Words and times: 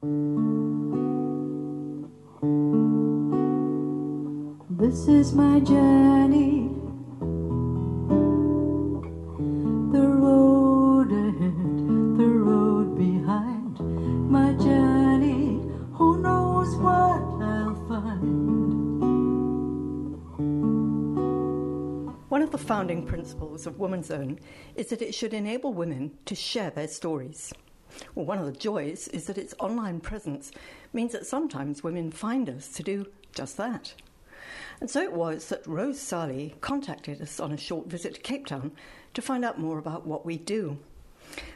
This 0.00 0.10
is 5.08 5.32
my 5.32 5.58
journey. 5.58 6.70
The 9.90 10.06
road 10.06 11.10
ahead, 11.10 12.16
the 12.16 12.28
road 12.28 12.96
behind. 12.96 13.80
My 14.30 14.52
journey, 14.52 15.68
who 15.94 16.18
knows 16.22 16.76
what 16.76 17.20
I'll 17.42 17.74
find. 17.88 18.54
One 22.28 22.42
of 22.42 22.52
the 22.52 22.58
founding 22.58 23.04
principles 23.04 23.66
of 23.66 23.80
Woman's 23.80 24.12
Own 24.12 24.38
is 24.76 24.90
that 24.90 25.02
it 25.02 25.12
should 25.12 25.34
enable 25.34 25.74
women 25.74 26.16
to 26.26 26.36
share 26.36 26.70
their 26.70 26.86
stories. 26.86 27.52
Well, 28.14 28.26
one 28.26 28.38
of 28.38 28.46
the 28.46 28.52
joys 28.52 29.08
is 29.08 29.26
that 29.26 29.38
its 29.38 29.54
online 29.58 30.00
presence 30.00 30.52
means 30.92 31.12
that 31.12 31.26
sometimes 31.26 31.82
women 31.82 32.10
find 32.10 32.48
us 32.48 32.68
to 32.72 32.82
do 32.82 33.06
just 33.34 33.56
that. 33.56 33.94
And 34.80 34.90
so 34.90 35.02
it 35.02 35.12
was 35.12 35.48
that 35.48 35.66
Rose 35.66 35.98
Ssali 35.98 36.60
contacted 36.60 37.20
us 37.20 37.40
on 37.40 37.52
a 37.52 37.56
short 37.56 37.88
visit 37.88 38.14
to 38.14 38.20
Cape 38.20 38.46
Town 38.46 38.72
to 39.14 39.22
find 39.22 39.44
out 39.44 39.58
more 39.58 39.78
about 39.78 40.06
what 40.06 40.24
we 40.24 40.38
do. 40.38 40.78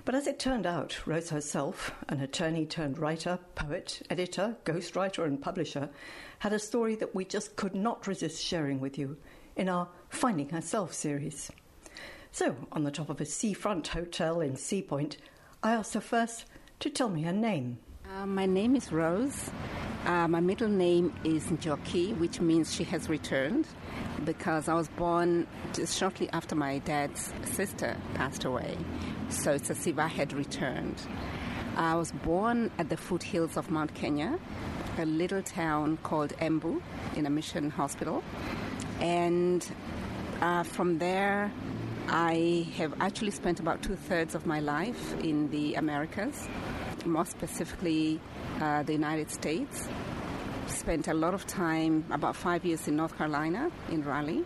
But 0.05 0.15
as 0.15 0.27
it 0.27 0.38
turned 0.38 0.66
out, 0.66 1.06
Rose 1.06 1.30
herself, 1.30 1.92
an 2.09 2.20
attorney 2.20 2.66
turned 2.66 2.98
writer, 2.98 3.38
poet, 3.54 4.02
editor, 4.10 4.56
ghostwriter, 4.65 5.24
and 5.24 5.40
publisher, 5.40 5.88
had 6.40 6.52
a 6.52 6.59
story 6.59 6.95
that 6.96 7.15
we 7.15 7.24
just 7.24 7.56
could 7.56 7.74
not 7.74 8.06
resist 8.06 8.45
sharing 8.45 8.80
with 8.80 8.98
you 8.98 9.16
in 9.56 9.68
our 9.68 9.88
Finding 10.09 10.51
Herself 10.51 10.93
series. 10.93 11.51
So, 12.32 12.56
on 12.73 12.84
the 12.84 12.90
top 12.90 13.10
of 13.10 13.20
a 13.20 13.27
seafront 13.27 13.88
hotel 13.88 14.40
in 14.40 14.56
Sea 14.56 14.82
Point, 14.82 15.18
I 15.65 15.75
asked 15.75 15.95
her 15.95 16.01
first 16.01 16.47
to 16.80 16.91
tell 16.91 17.09
me 17.09 17.23
her 17.23 17.33
name. 17.33 17.79
Uh, 18.05 18.27
my 18.27 18.47
name 18.47 18.75
is 18.75 18.91
Rose. 18.91 19.48
Uh, 20.05 20.27
my 20.27 20.41
middle 20.41 20.66
name 20.66 21.15
is 21.23 21.45
Njoki, 21.47 22.19
which 22.19 22.41
means 22.41 22.74
she 22.74 22.82
has 22.82 23.09
returned, 23.09 23.69
because 24.24 24.69
I 24.69 24.74
was 24.74 24.88
born 24.88 25.46
just 25.73 25.96
shortly 25.96 26.29
after 26.30 26.57
my 26.57 26.79
dad's 26.79 27.32
sister 27.45 27.96
passed 28.15 28.45
away. 28.45 28.77
So 29.29 29.52
it's 29.52 29.71
as 29.71 29.87
if 29.87 30.01
I 30.01 30.09
had 30.09 30.32
returned. 30.32 31.01
I 31.76 31.95
was 31.95 32.10
born 32.10 32.73
at 32.79 32.88
the 32.88 32.97
foothills 32.97 33.57
of 33.57 33.71
Mount 33.71 33.95
Kenya, 33.95 34.41
a 34.99 35.07
little 35.07 35.45
town 35.45 35.97
called 36.02 36.32
Embu, 36.38 36.82
in 37.15 37.24
a 37.24 37.30
mission 37.30 37.71
hospital. 37.71 38.24
And 38.99 39.65
uh, 40.41 40.65
from 40.65 40.99
there, 40.99 41.52
I 42.08 42.66
have 42.76 42.95
actually 43.00 43.30
spent 43.30 43.60
about 43.60 43.82
two 43.82 43.96
thirds 43.96 44.34
of 44.34 44.46
my 44.46 44.60
life 44.60 45.14
in 45.20 45.50
the 45.50 45.74
Americas, 45.74 46.48
more 47.04 47.24
specifically 47.24 48.20
uh, 48.60 48.82
the 48.82 48.92
United 48.92 49.30
States. 49.30 49.88
Spent 50.66 51.08
a 51.08 51.14
lot 51.14 51.34
of 51.34 51.46
time, 51.46 52.04
about 52.10 52.36
five 52.36 52.64
years 52.64 52.88
in 52.88 52.96
North 52.96 53.16
Carolina, 53.16 53.70
in 53.90 54.04
Raleigh, 54.04 54.45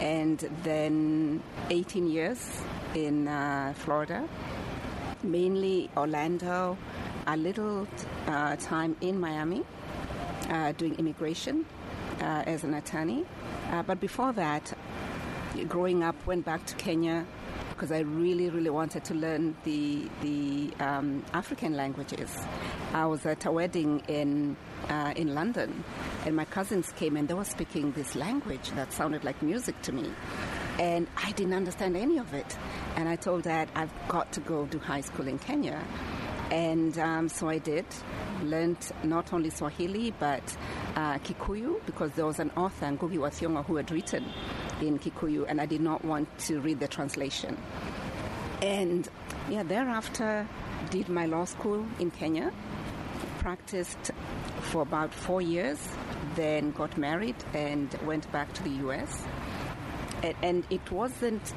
and 0.00 0.38
then 0.62 1.42
18 1.70 2.06
years 2.06 2.62
in 2.94 3.28
uh, 3.28 3.72
Florida, 3.76 4.28
mainly 5.22 5.90
Orlando, 5.96 6.76
a 7.26 7.36
little 7.36 7.86
uh, 8.26 8.56
time 8.56 8.96
in 9.00 9.18
Miami, 9.18 9.64
uh, 10.48 10.72
doing 10.72 10.94
immigration 10.96 11.64
uh, 12.20 12.44
as 12.46 12.64
an 12.64 12.74
attorney. 12.74 13.24
Uh, 13.70 13.82
but 13.82 14.00
before 14.00 14.32
that, 14.32 14.72
growing 15.68 16.02
up, 16.02 16.16
went 16.26 16.44
back 16.44 16.64
to 16.66 16.74
Kenya 16.76 17.26
because 17.70 17.92
I 17.92 18.00
really, 18.00 18.48
really 18.50 18.70
wanted 18.70 19.04
to 19.04 19.14
learn 19.14 19.56
the 19.64 20.08
the 20.20 20.70
um, 20.78 21.24
African 21.32 21.76
languages. 21.76 22.30
I 22.92 23.06
was 23.06 23.26
at 23.26 23.44
a 23.46 23.50
wedding 23.50 24.02
in 24.08 24.56
uh, 24.88 25.12
in 25.16 25.34
London, 25.34 25.84
and 26.24 26.36
my 26.36 26.44
cousins 26.44 26.92
came 26.92 27.16
and 27.16 27.28
they 27.28 27.34
were 27.34 27.44
speaking 27.44 27.92
this 27.92 28.14
language 28.14 28.70
that 28.76 28.92
sounded 28.92 29.24
like 29.24 29.42
music 29.42 29.80
to 29.82 29.92
me, 29.92 30.10
and 30.78 31.06
I 31.16 31.32
didn't 31.32 31.54
understand 31.54 31.96
any 31.96 32.18
of 32.18 32.32
it. 32.34 32.56
And 32.96 33.08
I 33.08 33.16
told 33.16 33.44
Dad, 33.44 33.68
I've 33.74 33.92
got 34.08 34.32
to 34.32 34.40
go 34.40 34.66
to 34.66 34.78
high 34.78 35.00
school 35.00 35.26
in 35.28 35.38
Kenya, 35.38 35.82
and 36.50 36.98
um, 36.98 37.28
so 37.28 37.48
I 37.48 37.58
did. 37.58 37.86
Learned 38.42 38.90
not 39.04 39.32
only 39.32 39.50
Swahili 39.50 40.12
but 40.18 40.42
uh, 40.96 41.18
Kikuyu 41.18 41.80
because 41.86 42.10
there 42.14 42.26
was 42.26 42.40
an 42.40 42.50
author, 42.56 42.86
Ngugi 42.86 43.16
wa 43.18 43.28
Thiong'o, 43.28 43.64
who 43.64 43.76
had 43.76 43.88
written 43.92 44.24
in 44.82 44.98
Kikuyu, 44.98 45.46
and 45.48 45.60
I 45.60 45.66
did 45.66 45.80
not 45.80 46.04
want 46.04 46.28
to 46.40 46.60
read 46.60 46.80
the 46.80 46.88
translation. 46.88 47.56
And 48.60 49.08
yeah, 49.48 49.62
thereafter, 49.62 50.46
did 50.90 51.08
my 51.08 51.26
law 51.26 51.44
school 51.44 51.86
in 51.98 52.10
Kenya, 52.10 52.52
practiced 53.38 54.12
for 54.60 54.82
about 54.82 55.12
four 55.12 55.40
years, 55.40 55.78
then 56.34 56.72
got 56.72 56.96
married 56.96 57.36
and 57.54 57.92
went 58.04 58.30
back 58.32 58.52
to 58.54 58.62
the 58.62 58.70
US. 58.86 59.24
And, 60.22 60.34
and 60.42 60.66
it 60.70 60.90
wasn't 60.90 61.54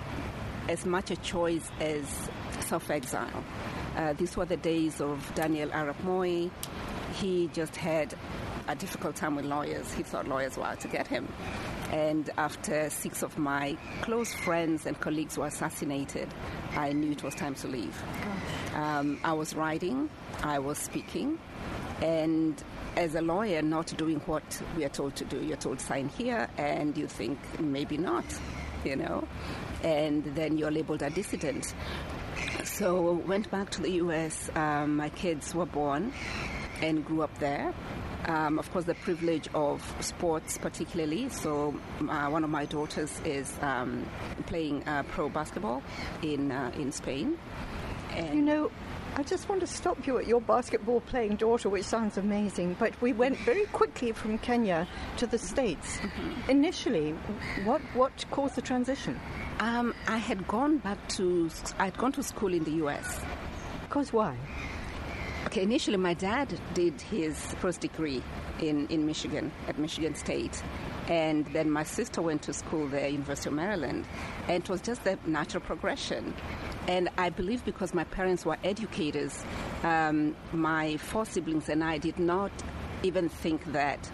as 0.68 0.86
much 0.86 1.12
a 1.12 1.16
choice 1.18 1.70
as 1.80 2.30
self 2.62 2.90
exile. 2.90 3.44
Uh, 3.96 4.14
these 4.14 4.36
were 4.36 4.46
the 4.46 4.58
days 4.58 5.00
of 5.00 5.32
Daniel 5.36 5.70
Arap 5.70 6.02
Moi. 6.04 6.50
He 7.14 7.50
just 7.54 7.76
had 7.76 8.14
a 8.68 8.76
difficult 8.76 9.16
time 9.16 9.36
with 9.36 9.46
lawyers. 9.46 9.94
He 9.94 10.04
thought 10.04 10.28
lawyers 10.28 10.58
were 10.58 10.66
out 10.66 10.80
to 10.82 10.88
get 10.88 11.08
him. 11.08 11.28
And 11.96 12.30
after 12.38 12.90
six 12.90 13.24
of 13.24 13.38
my 13.38 13.78
close 14.02 14.34
friends 14.34 14.86
and 14.86 15.00
colleagues 15.00 15.38
were 15.38 15.46
assassinated, 15.46 16.28
I 16.76 16.92
knew 16.92 17.14
it 17.14 17.24
was 17.24 17.34
time 17.36 17.56
to 17.56 17.70
leave. 17.70 17.98
Um, 18.74 19.18
I 19.24 19.32
was 19.32 19.56
writing, 19.56 20.10
I 20.44 20.60
was 20.60 20.78
speaking, 20.78 21.40
and 22.02 22.62
as 22.98 23.16
a 23.16 23.22
lawyer, 23.22 23.62
not 23.62 23.96
doing 23.96 24.20
what 24.26 24.62
we 24.76 24.84
are 24.84 24.90
told 24.90 25.16
to 25.16 25.24
do. 25.24 25.42
You're 25.42 25.56
told 25.56 25.80
sign 25.80 26.10
here, 26.10 26.50
and 26.58 26.98
you 26.98 27.08
think 27.08 27.40
maybe 27.62 27.98
not, 27.98 28.26
you 28.84 28.98
know, 28.98 29.26
and 29.82 30.26
then 30.36 30.58
you're 30.58 30.72
labeled 30.72 31.02
a 31.02 31.10
dissident. 31.10 31.74
So 32.66 33.14
went 33.26 33.50
back 33.52 33.70
to 33.70 33.82
the 33.82 33.92
U.S. 34.04 34.50
Um, 34.54 34.98
my 34.98 35.08
kids 35.08 35.56
were 35.56 35.66
born 35.66 36.12
and 36.82 37.06
grew 37.06 37.22
up 37.22 37.38
there. 37.40 37.74
Um, 38.28 38.58
of 38.60 38.72
course, 38.72 38.86
the 38.86 38.96
privilege 38.96 39.48
of 39.54 39.82
sports, 40.00 40.58
particularly. 40.58 41.30
So, 41.30 41.76
uh, 42.10 42.28
one 42.30 42.44
of 42.44 42.50
my 42.50 42.66
daughters 42.66 43.22
is 43.24 43.56
um, 43.62 44.06
playing 44.48 44.88
uh, 44.88 45.04
pro 45.04 45.30
basketball 45.30 45.84
in 46.24 46.52
uh, 46.52 46.72
in 46.78 46.92
Spain. 46.92 47.38
And 48.16 48.36
You 48.36 48.42
know, 48.42 48.72
I 49.18 49.24
just 49.24 49.48
want 49.50 49.62
to 49.62 49.68
stop 49.68 50.08
you 50.08 50.18
at 50.18 50.28
your 50.28 50.42
basketball 50.42 51.02
playing 51.02 51.36
daughter, 51.36 51.70
which 51.70 51.86
sounds 51.86 52.18
amazing, 52.18 52.76
but 52.80 53.00
we 53.02 53.14
went 53.14 53.38
very 53.40 53.66
quickly 53.68 54.12
from 54.12 54.38
Kenya 54.40 54.88
to 55.18 55.28
the 55.28 55.38
States. 55.38 56.00
Initially, 56.50 57.12
what, 57.64 57.82
what 57.94 58.26
caused 58.32 58.56
the 58.56 58.62
transition? 58.62 59.20
um, 59.60 59.94
I 60.08 60.18
had 60.18 60.48
gone 60.48 60.78
back 60.80 61.08
to 61.10 61.50
I 61.80 61.86
had 61.86 61.98
gone 61.98 62.12
to 62.14 62.24
school 62.24 62.54
in 62.54 62.64
the 62.64 62.72
U.S. 62.72 63.22
Because 63.82 64.12
why? 64.12 64.38
Okay, 65.56 65.64
initially 65.64 65.96
my 65.96 66.14
dad 66.14 66.60
did 66.74 67.00
his 67.00 67.40
first 67.62 67.80
degree 67.80 68.22
in, 68.60 68.88
in 68.88 69.06
Michigan, 69.06 69.54
at 69.70 69.80
Michigan 69.80 70.14
State. 70.14 70.62
And 71.08 71.46
then 71.54 71.72
my 71.72 71.84
sister 71.84 72.22
went 72.22 72.42
to 72.42 72.52
school 72.52 72.90
there, 72.90 73.08
University 73.08 73.48
of 73.48 73.56
Maryland. 73.56 74.06
And 74.50 74.62
it 74.62 74.70
was 74.70 74.82
just 74.82 75.06
the 75.06 75.18
natural 75.26 75.64
progression. 75.64 76.34
And 76.90 77.08
I 77.18 77.30
believe 77.30 77.64
because 77.64 77.94
my 77.94 78.04
parents 78.04 78.46
were 78.46 78.58
educators, 78.66 79.46
um, 79.84 80.36
my 80.52 80.98
four 80.98 81.26
siblings 81.26 81.70
and 81.70 81.86
I 81.86 82.00
did 82.00 82.20
not 82.20 82.52
even 83.04 83.30
think 83.30 83.64
that 83.72 84.12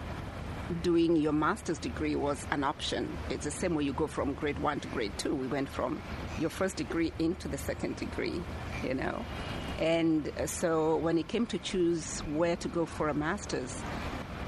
doing 0.84 1.16
your 1.16 1.32
master's 1.32 1.78
degree 1.78 2.14
was 2.14 2.46
an 2.52 2.62
option. 2.62 3.18
It's 3.30 3.44
the 3.44 3.50
same 3.50 3.74
way 3.74 3.82
you 3.82 3.92
go 3.92 4.06
from 4.06 4.34
grade 4.34 4.60
one 4.60 4.78
to 4.78 4.86
grade 4.88 5.18
two. 5.18 5.34
We 5.34 5.48
went 5.48 5.68
from 5.68 6.00
your 6.38 6.50
first 6.50 6.76
degree 6.76 7.12
into 7.18 7.48
the 7.48 7.58
second 7.58 7.96
degree, 7.96 8.40
you 8.84 8.94
know. 8.94 9.24
And 9.82 10.30
uh, 10.38 10.46
so 10.46 10.96
when 10.96 11.18
it 11.18 11.26
came 11.26 11.44
to 11.46 11.58
choose 11.58 12.20
where 12.20 12.54
to 12.54 12.68
go 12.68 12.86
for 12.86 13.08
a 13.08 13.14
master's, 13.14 13.82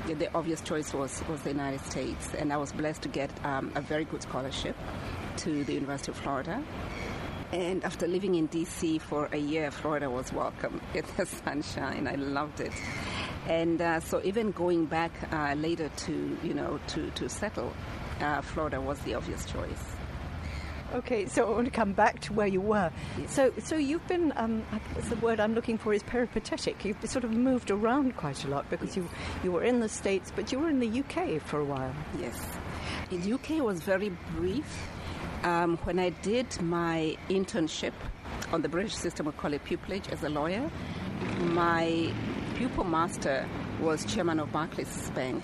the- 0.06 0.14
the 0.14 0.32
obvious 0.32 0.60
choice 0.60 0.94
was, 0.94 1.22
was 1.28 1.42
the 1.42 1.50
United 1.50 1.80
States. 1.80 2.32
And 2.38 2.52
I 2.52 2.56
was 2.56 2.70
blessed 2.70 3.02
to 3.02 3.08
get 3.08 3.30
um, 3.44 3.72
a 3.74 3.80
very 3.80 4.04
good 4.04 4.22
scholarship 4.22 4.76
to 5.38 5.64
the 5.64 5.72
University 5.74 6.12
of 6.12 6.18
Florida. 6.18 6.62
And 7.52 7.82
after 7.84 8.06
living 8.06 8.36
in 8.36 8.46
DC 8.48 9.00
for 9.00 9.26
a 9.32 9.36
year, 9.36 9.72
Florida 9.72 10.08
was 10.08 10.32
welcome. 10.32 10.80
It's 10.94 11.10
the 11.14 11.26
sunshine. 11.26 12.06
I 12.06 12.14
loved 12.14 12.60
it. 12.60 12.72
And 13.48 13.82
uh, 13.82 13.98
so 14.00 14.20
even 14.22 14.52
going 14.52 14.86
back 14.86 15.12
uh, 15.32 15.54
later 15.54 15.88
to, 16.06 16.38
you 16.44 16.54
know, 16.54 16.78
to, 16.88 17.10
to 17.10 17.28
settle, 17.28 17.72
uh, 18.20 18.40
Florida 18.40 18.80
was 18.80 19.00
the 19.00 19.14
obvious 19.14 19.44
choice. 19.46 19.84
Okay, 20.94 21.26
so 21.26 21.44
I 21.44 21.50
want 21.50 21.64
to 21.64 21.72
come 21.72 21.92
back 21.92 22.20
to 22.20 22.32
where 22.32 22.46
you 22.46 22.60
were. 22.60 22.92
So, 23.26 23.52
so 23.58 23.74
you've 23.74 24.06
been, 24.06 24.32
um, 24.36 24.64
the 25.08 25.16
word 25.16 25.40
I'm 25.40 25.52
looking 25.52 25.76
for 25.76 25.92
is 25.92 26.04
peripatetic. 26.04 26.84
You've 26.84 26.98
sort 27.04 27.24
of 27.24 27.32
moved 27.32 27.72
around 27.72 28.16
quite 28.16 28.44
a 28.44 28.48
lot 28.48 28.70
because 28.70 28.96
you, 28.96 29.08
you 29.42 29.50
were 29.50 29.64
in 29.64 29.80
the 29.80 29.88
States, 29.88 30.30
but 30.36 30.52
you 30.52 30.60
were 30.60 30.70
in 30.70 30.78
the 30.78 31.00
UK 31.00 31.42
for 31.42 31.58
a 31.58 31.64
while. 31.64 31.92
Yes. 32.20 32.40
In 33.10 33.32
UK 33.32 33.60
was 33.60 33.80
very 33.80 34.10
brief. 34.36 34.88
Um, 35.42 35.78
when 35.78 35.98
I 35.98 36.10
did 36.10 36.62
my 36.62 37.16
internship 37.28 37.92
on 38.52 38.62
the 38.62 38.68
British 38.68 38.94
system, 38.94 39.26
we 39.26 39.32
call 39.32 39.52
it 39.52 39.64
pupillage 39.64 40.08
as 40.12 40.22
a 40.22 40.28
lawyer, 40.28 40.70
my 41.40 42.12
pupil 42.54 42.84
master 42.84 43.48
was 43.80 44.04
chairman 44.04 44.38
of 44.38 44.52
Barclays 44.52 45.10
Bank, 45.10 45.42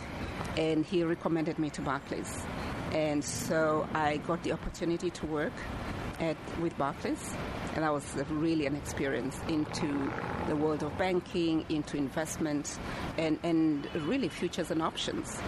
and 0.56 0.86
he 0.86 1.02
recommended 1.02 1.58
me 1.58 1.70
to 1.70 1.82
Barclays. 1.82 2.46
And 2.92 3.24
so 3.24 3.88
I 3.94 4.16
got 4.18 4.42
the 4.42 4.52
opportunity 4.52 5.10
to 5.10 5.26
work 5.26 5.52
at, 6.18 6.36
with 6.60 6.76
Barclays, 6.76 7.34
and 7.74 7.84
that 7.84 7.92
was 7.92 8.04
really 8.28 8.66
an 8.66 8.76
experience 8.76 9.40
into 9.48 10.12
the 10.48 10.56
world 10.56 10.82
of 10.82 10.96
banking, 10.98 11.64
into 11.68 11.96
investments, 11.96 12.78
and, 13.16 13.38
and 13.42 13.88
really 14.06 14.28
futures 14.28 14.70
and 14.70 14.82
options, 14.82 15.40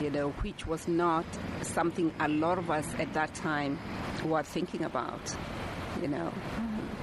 you 0.00 0.10
know, 0.10 0.30
which 0.42 0.66
was 0.66 0.86
not 0.88 1.26
something 1.62 2.12
a 2.20 2.28
lot 2.28 2.58
of 2.58 2.70
us 2.70 2.86
at 2.98 3.12
that 3.14 3.34
time 3.34 3.78
were 4.24 4.42
thinking 4.42 4.84
about, 4.84 5.36
you 6.00 6.08
know. 6.08 6.32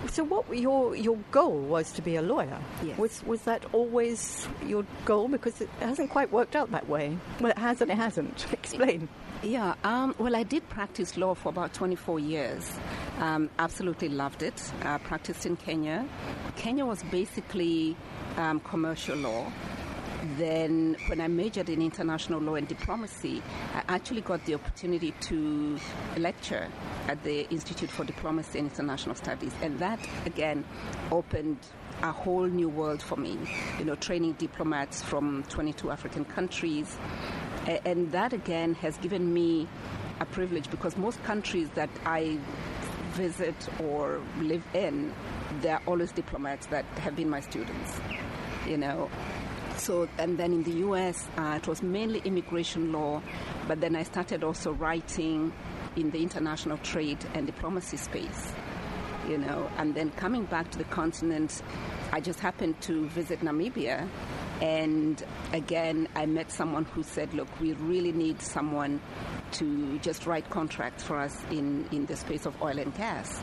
So, 0.09 0.23
what 0.23 0.45
your 0.57 0.95
your 0.95 1.17
goal 1.31 1.59
was 1.59 1.91
to 1.93 2.01
be 2.01 2.15
a 2.15 2.21
lawyer? 2.21 2.59
Yes. 2.83 2.97
Was 2.97 3.23
was 3.25 3.41
that 3.43 3.65
always 3.73 4.47
your 4.65 4.85
goal? 5.05 5.27
Because 5.27 5.61
it 5.61 5.69
hasn't 5.79 6.09
quite 6.09 6.31
worked 6.31 6.55
out 6.55 6.71
that 6.71 6.87
way. 6.87 7.17
Well, 7.39 7.51
it 7.51 7.57
has 7.57 7.81
and 7.81 7.91
it 7.91 7.97
hasn't. 7.97 8.45
Explain. 8.53 9.09
Yeah, 9.43 9.75
um, 9.83 10.15
well, 10.17 10.35
I 10.35 10.41
did 10.41 10.67
practice 10.67 11.15
law 11.15 11.35
for 11.35 11.49
about 11.49 11.71
24 11.73 12.19
years. 12.19 12.71
Um, 13.19 13.51
absolutely 13.59 14.09
loved 14.09 14.41
it. 14.41 14.71
Uh, 14.81 14.97
practiced 14.97 15.45
in 15.45 15.55
Kenya. 15.57 16.07
Kenya 16.55 16.85
was 16.85 17.03
basically 17.03 17.95
um, 18.37 18.59
commercial 18.61 19.15
law. 19.15 19.45
Then, 20.35 20.97
when 21.07 21.21
I 21.21 21.27
majored 21.27 21.69
in 21.69 21.81
international 21.81 22.41
law 22.41 22.55
and 22.55 22.67
diplomacy, 22.67 23.41
I 23.73 23.83
actually 23.87 24.21
got 24.21 24.43
the 24.45 24.55
opportunity 24.55 25.11
to 25.21 25.79
lecture 26.17 26.67
at 27.07 27.23
the 27.23 27.49
Institute 27.49 27.89
for 27.89 28.03
Diplomacy 28.03 28.59
and 28.59 28.69
International 28.69 29.15
Studies. 29.15 29.53
And 29.61 29.79
that, 29.79 29.99
again, 30.25 30.65
opened 31.11 31.59
a 32.01 32.11
whole 32.11 32.45
new 32.45 32.67
world 32.67 33.01
for 33.01 33.15
me. 33.15 33.37
You 33.79 33.85
know, 33.85 33.95
training 33.95 34.33
diplomats 34.33 35.01
from 35.01 35.43
22 35.49 35.91
African 35.91 36.25
countries. 36.25 36.97
And 37.85 38.11
that, 38.11 38.33
again, 38.33 38.73
has 38.75 38.97
given 38.97 39.33
me 39.33 39.67
a 40.19 40.25
privilege 40.25 40.69
because 40.69 40.97
most 40.97 41.23
countries 41.23 41.69
that 41.75 41.89
I 42.05 42.37
visit 43.11 43.55
or 43.81 44.21
live 44.39 44.63
in, 44.73 45.13
there 45.61 45.75
are 45.75 45.81
always 45.85 46.11
diplomats 46.11 46.65
that 46.67 46.85
have 46.99 47.15
been 47.15 47.29
my 47.29 47.39
students, 47.39 47.99
you 48.67 48.77
know. 48.77 49.09
So, 49.87 50.09
and 50.17 50.37
then 50.37 50.51
in 50.51 50.63
the 50.63 50.85
US, 50.85 51.29
uh, 51.37 51.59
it 51.61 51.65
was 51.65 51.81
mainly 51.81 52.19
immigration 52.25 52.91
law, 52.91 53.21
but 53.69 53.79
then 53.79 53.95
I 53.95 54.03
started 54.03 54.43
also 54.43 54.73
writing 54.73 55.53
in 55.95 56.11
the 56.11 56.21
international 56.21 56.77
trade 56.79 57.19
and 57.33 57.45
diplomacy 57.45 57.95
space, 57.95 58.51
you 59.29 59.37
know. 59.37 59.69
And 59.77 59.95
then 59.95 60.11
coming 60.11 60.43
back 60.43 60.69
to 60.71 60.77
the 60.77 60.83
continent, 60.83 61.61
I 62.11 62.19
just 62.19 62.41
happened 62.41 62.81
to 62.81 63.07
visit 63.07 63.39
Namibia. 63.39 64.09
And 64.61 65.23
again, 65.53 66.09
I 66.17 66.25
met 66.25 66.51
someone 66.51 66.83
who 66.83 67.01
said, 67.01 67.33
Look, 67.33 67.47
we 67.61 67.71
really 67.71 68.11
need 68.11 68.41
someone 68.41 68.99
to 69.53 69.99
just 69.99 70.25
write 70.25 70.49
contracts 70.49 71.01
for 71.03 71.17
us 71.17 71.45
in, 71.49 71.87
in 71.93 72.07
the 72.07 72.17
space 72.17 72.45
of 72.45 72.61
oil 72.61 72.77
and 72.77 72.93
gas. 72.95 73.41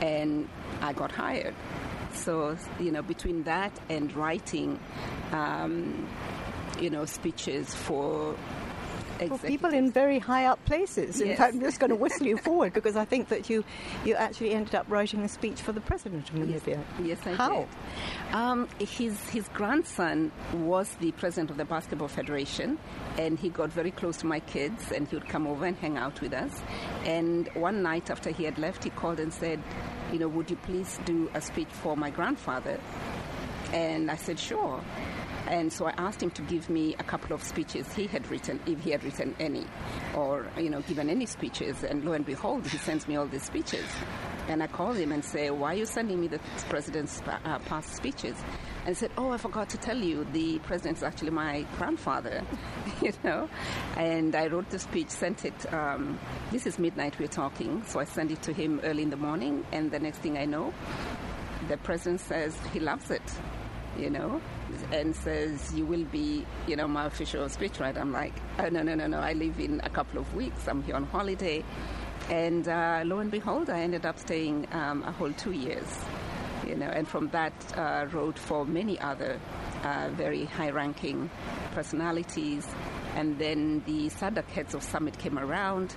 And 0.00 0.48
I 0.80 0.92
got 0.92 1.10
hired. 1.10 1.56
So, 2.14 2.56
you 2.80 2.90
know, 2.92 3.02
between 3.02 3.42
that 3.44 3.72
and 3.88 4.14
writing, 4.14 4.78
um, 5.32 6.06
you 6.80 6.90
know, 6.90 7.04
speeches 7.04 7.74
for 7.74 8.34
For 9.28 9.38
people 9.38 9.72
in 9.72 9.92
very 9.92 10.18
high 10.18 10.46
up 10.46 10.64
places. 10.64 11.20
In 11.20 11.28
Yes. 11.28 11.38
fact, 11.38 11.54
I'm 11.54 11.60
just 11.60 11.78
going 11.78 11.90
to 11.90 11.96
whistle 11.96 12.26
you 12.26 12.36
forward 12.48 12.72
because 12.72 12.96
I 12.96 13.04
think 13.04 13.28
that 13.28 13.48
you 13.48 13.62
you 14.04 14.14
actually 14.16 14.50
ended 14.52 14.74
up 14.74 14.86
writing 14.88 15.20
a 15.22 15.28
speech 15.28 15.60
for 15.60 15.70
the 15.72 15.80
president 15.80 16.28
of 16.30 16.34
Namibia. 16.34 16.82
Yes, 17.00 17.18
I 17.24 17.34
How? 17.34 17.60
did. 17.60 17.68
Um, 18.34 18.68
his 18.80 19.20
his 19.30 19.46
grandson 19.50 20.32
was 20.54 20.88
the 20.98 21.12
president 21.12 21.50
of 21.52 21.56
the 21.56 21.64
basketball 21.64 22.08
federation, 22.08 22.78
and 23.16 23.38
he 23.38 23.48
got 23.48 23.70
very 23.70 23.92
close 23.92 24.16
to 24.18 24.26
my 24.26 24.40
kids, 24.40 24.90
and 24.90 25.06
he 25.06 25.14
would 25.14 25.28
come 25.28 25.46
over 25.46 25.66
and 25.66 25.76
hang 25.76 25.96
out 25.98 26.20
with 26.20 26.32
us. 26.32 26.60
And 27.04 27.48
one 27.54 27.80
night 27.82 28.10
after 28.10 28.30
he 28.30 28.42
had 28.44 28.58
left, 28.58 28.82
he 28.82 28.90
called 28.90 29.20
and 29.20 29.32
said, 29.32 29.62
"You 30.12 30.18
know, 30.18 30.28
would 30.28 30.50
you 30.50 30.56
please 30.56 31.00
do 31.04 31.30
a 31.34 31.40
speech 31.40 31.68
for 31.70 31.96
my 31.96 32.10
grandfather?" 32.10 32.78
And 33.72 34.10
I 34.10 34.16
said, 34.16 34.38
"Sure." 34.38 34.80
And 35.48 35.72
so 35.72 35.86
I 35.86 35.94
asked 35.98 36.22
him 36.22 36.30
to 36.32 36.42
give 36.42 36.70
me 36.70 36.94
a 36.98 37.02
couple 37.02 37.34
of 37.34 37.42
speeches 37.42 37.92
he 37.94 38.06
had 38.06 38.30
written, 38.30 38.60
if 38.66 38.80
he 38.80 38.90
had 38.90 39.02
written 39.02 39.34
any, 39.40 39.66
or 40.14 40.46
you 40.56 40.70
know, 40.70 40.82
given 40.82 41.10
any 41.10 41.26
speeches. 41.26 41.82
And 41.82 42.04
lo 42.04 42.12
and 42.12 42.24
behold, 42.24 42.66
he 42.66 42.78
sends 42.78 43.08
me 43.08 43.16
all 43.16 43.26
these 43.26 43.42
speeches. 43.42 43.86
And 44.48 44.62
I 44.62 44.66
called 44.66 44.96
him 44.96 45.12
and 45.12 45.24
say, 45.24 45.50
"Why 45.50 45.72
are 45.72 45.76
you 45.76 45.86
sending 45.86 46.20
me 46.20 46.28
the 46.28 46.40
president's 46.68 47.22
uh, 47.26 47.58
past 47.60 47.94
speeches?" 47.94 48.36
And 48.86 48.96
said, 48.96 49.10
"Oh, 49.16 49.30
I 49.30 49.36
forgot 49.38 49.68
to 49.70 49.78
tell 49.78 49.96
you, 49.98 50.26
the 50.32 50.58
president 50.60 50.98
is 50.98 51.02
actually 51.02 51.30
my 51.30 51.64
grandfather." 51.78 52.42
you 53.02 53.12
know. 53.24 53.48
And 53.96 54.34
I 54.34 54.48
wrote 54.48 54.68
the 54.70 54.78
speech, 54.78 55.10
sent 55.10 55.44
it. 55.44 55.72
Um, 55.72 56.18
this 56.50 56.66
is 56.66 56.78
midnight. 56.78 57.18
We're 57.18 57.28
talking, 57.28 57.82
so 57.84 58.00
I 58.00 58.04
sent 58.04 58.30
it 58.30 58.42
to 58.42 58.52
him 58.52 58.80
early 58.84 59.02
in 59.02 59.10
the 59.10 59.16
morning. 59.16 59.64
And 59.72 59.90
the 59.90 59.98
next 60.00 60.18
thing 60.18 60.36
I 60.36 60.44
know, 60.44 60.72
the 61.68 61.76
president 61.78 62.20
says 62.20 62.58
he 62.72 62.80
loves 62.80 63.10
it 63.10 63.22
you 63.98 64.10
know, 64.10 64.40
and 64.92 65.14
says, 65.14 65.72
You 65.74 65.84
will 65.84 66.04
be, 66.04 66.46
you 66.66 66.76
know, 66.76 66.88
my 66.88 67.06
official 67.06 67.44
speechwriter. 67.46 67.98
I'm 67.98 68.12
like, 68.12 68.32
Oh, 68.58 68.68
no, 68.68 68.82
no, 68.82 68.94
no, 68.94 69.06
no. 69.06 69.18
I 69.18 69.32
leave 69.32 69.58
in 69.60 69.80
a 69.84 69.90
couple 69.90 70.20
of 70.20 70.34
weeks. 70.34 70.66
I'm 70.68 70.82
here 70.82 70.96
on 70.96 71.04
holiday. 71.04 71.64
And 72.30 72.66
uh, 72.66 73.02
lo 73.04 73.18
and 73.18 73.30
behold, 73.30 73.68
I 73.68 73.80
ended 73.80 74.06
up 74.06 74.18
staying 74.18 74.68
um, 74.72 75.02
a 75.02 75.12
whole 75.12 75.32
two 75.32 75.52
years, 75.52 75.86
you 76.66 76.76
know, 76.76 76.86
and 76.86 77.06
from 77.06 77.28
that, 77.28 77.52
uh, 77.76 78.06
wrote 78.10 78.38
for 78.38 78.64
many 78.64 78.98
other 79.00 79.38
uh, 79.82 80.08
very 80.12 80.44
high 80.44 80.70
ranking 80.70 81.30
personalities. 81.72 82.66
And 83.14 83.38
then 83.38 83.82
the 83.84 84.08
SADC 84.08 84.48
Heads 84.48 84.74
of 84.74 84.82
Summit 84.82 85.18
came 85.18 85.38
around, 85.38 85.94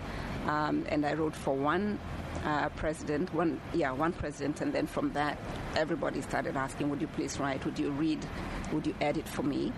um, 0.47 0.85
and 0.89 1.05
I 1.05 1.13
wrote 1.13 1.35
for 1.35 1.55
one 1.55 1.97
uh, 2.43 2.67
president, 2.69 3.33
one 3.33 3.61
yeah, 3.73 3.91
one 3.91 4.11
president, 4.11 4.59
and 4.59 4.73
then 4.73 4.85
from 4.85 5.13
that, 5.13 5.37
everybody 5.77 6.21
started 6.21 6.57
asking, 6.57 6.89
"Would 6.89 6.99
you 6.99 7.07
please 7.07 7.39
write? 7.39 7.63
Would 7.63 7.79
you 7.79 7.91
read? 7.91 8.25
Would 8.73 8.85
you 8.85 8.95
edit 8.99 9.29
for 9.29 9.43
me?" 9.43 9.71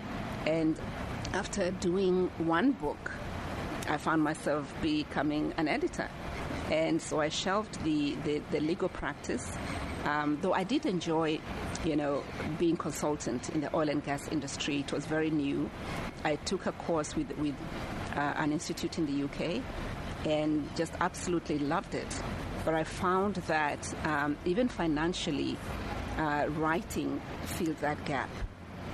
And 0.46 0.76
after 1.32 1.70
doing 1.70 2.28
one 2.38 2.72
book, 2.72 3.12
I 3.88 3.98
found 3.98 4.22
myself 4.22 4.74
becoming 4.82 5.54
an 5.56 5.68
editor, 5.68 6.08
and 6.70 7.00
so 7.00 7.20
I 7.20 7.28
shelved 7.28 7.82
the 7.84 8.14
the, 8.24 8.42
the 8.50 8.60
legal 8.60 8.88
practice. 8.88 9.56
Um, 10.04 10.38
though 10.40 10.54
I 10.54 10.64
did 10.64 10.86
enjoy, 10.86 11.40
you 11.84 11.96
know, 11.96 12.22
being 12.58 12.76
consultant 12.76 13.50
in 13.50 13.60
the 13.60 13.74
oil 13.76 13.88
and 13.88 14.02
gas 14.02 14.28
industry. 14.28 14.80
It 14.80 14.92
was 14.92 15.06
very 15.06 15.30
new. 15.30 15.68
I 16.24 16.36
took 16.36 16.66
a 16.66 16.72
course 16.72 17.16
with 17.16 17.36
with 17.38 17.54
uh, 18.14 18.34
an 18.36 18.52
institute 18.52 18.98
in 18.98 19.06
the 19.06 19.24
UK, 19.24 19.62
and 20.26 20.68
just 20.76 20.92
absolutely 21.00 21.58
loved 21.58 21.94
it. 21.94 22.22
But 22.64 22.74
I 22.74 22.84
found 22.84 23.36
that 23.46 23.94
um, 24.04 24.36
even 24.44 24.68
financially, 24.68 25.56
uh, 26.18 26.46
writing 26.50 27.20
filled 27.44 27.78
that 27.78 28.04
gap. 28.04 28.30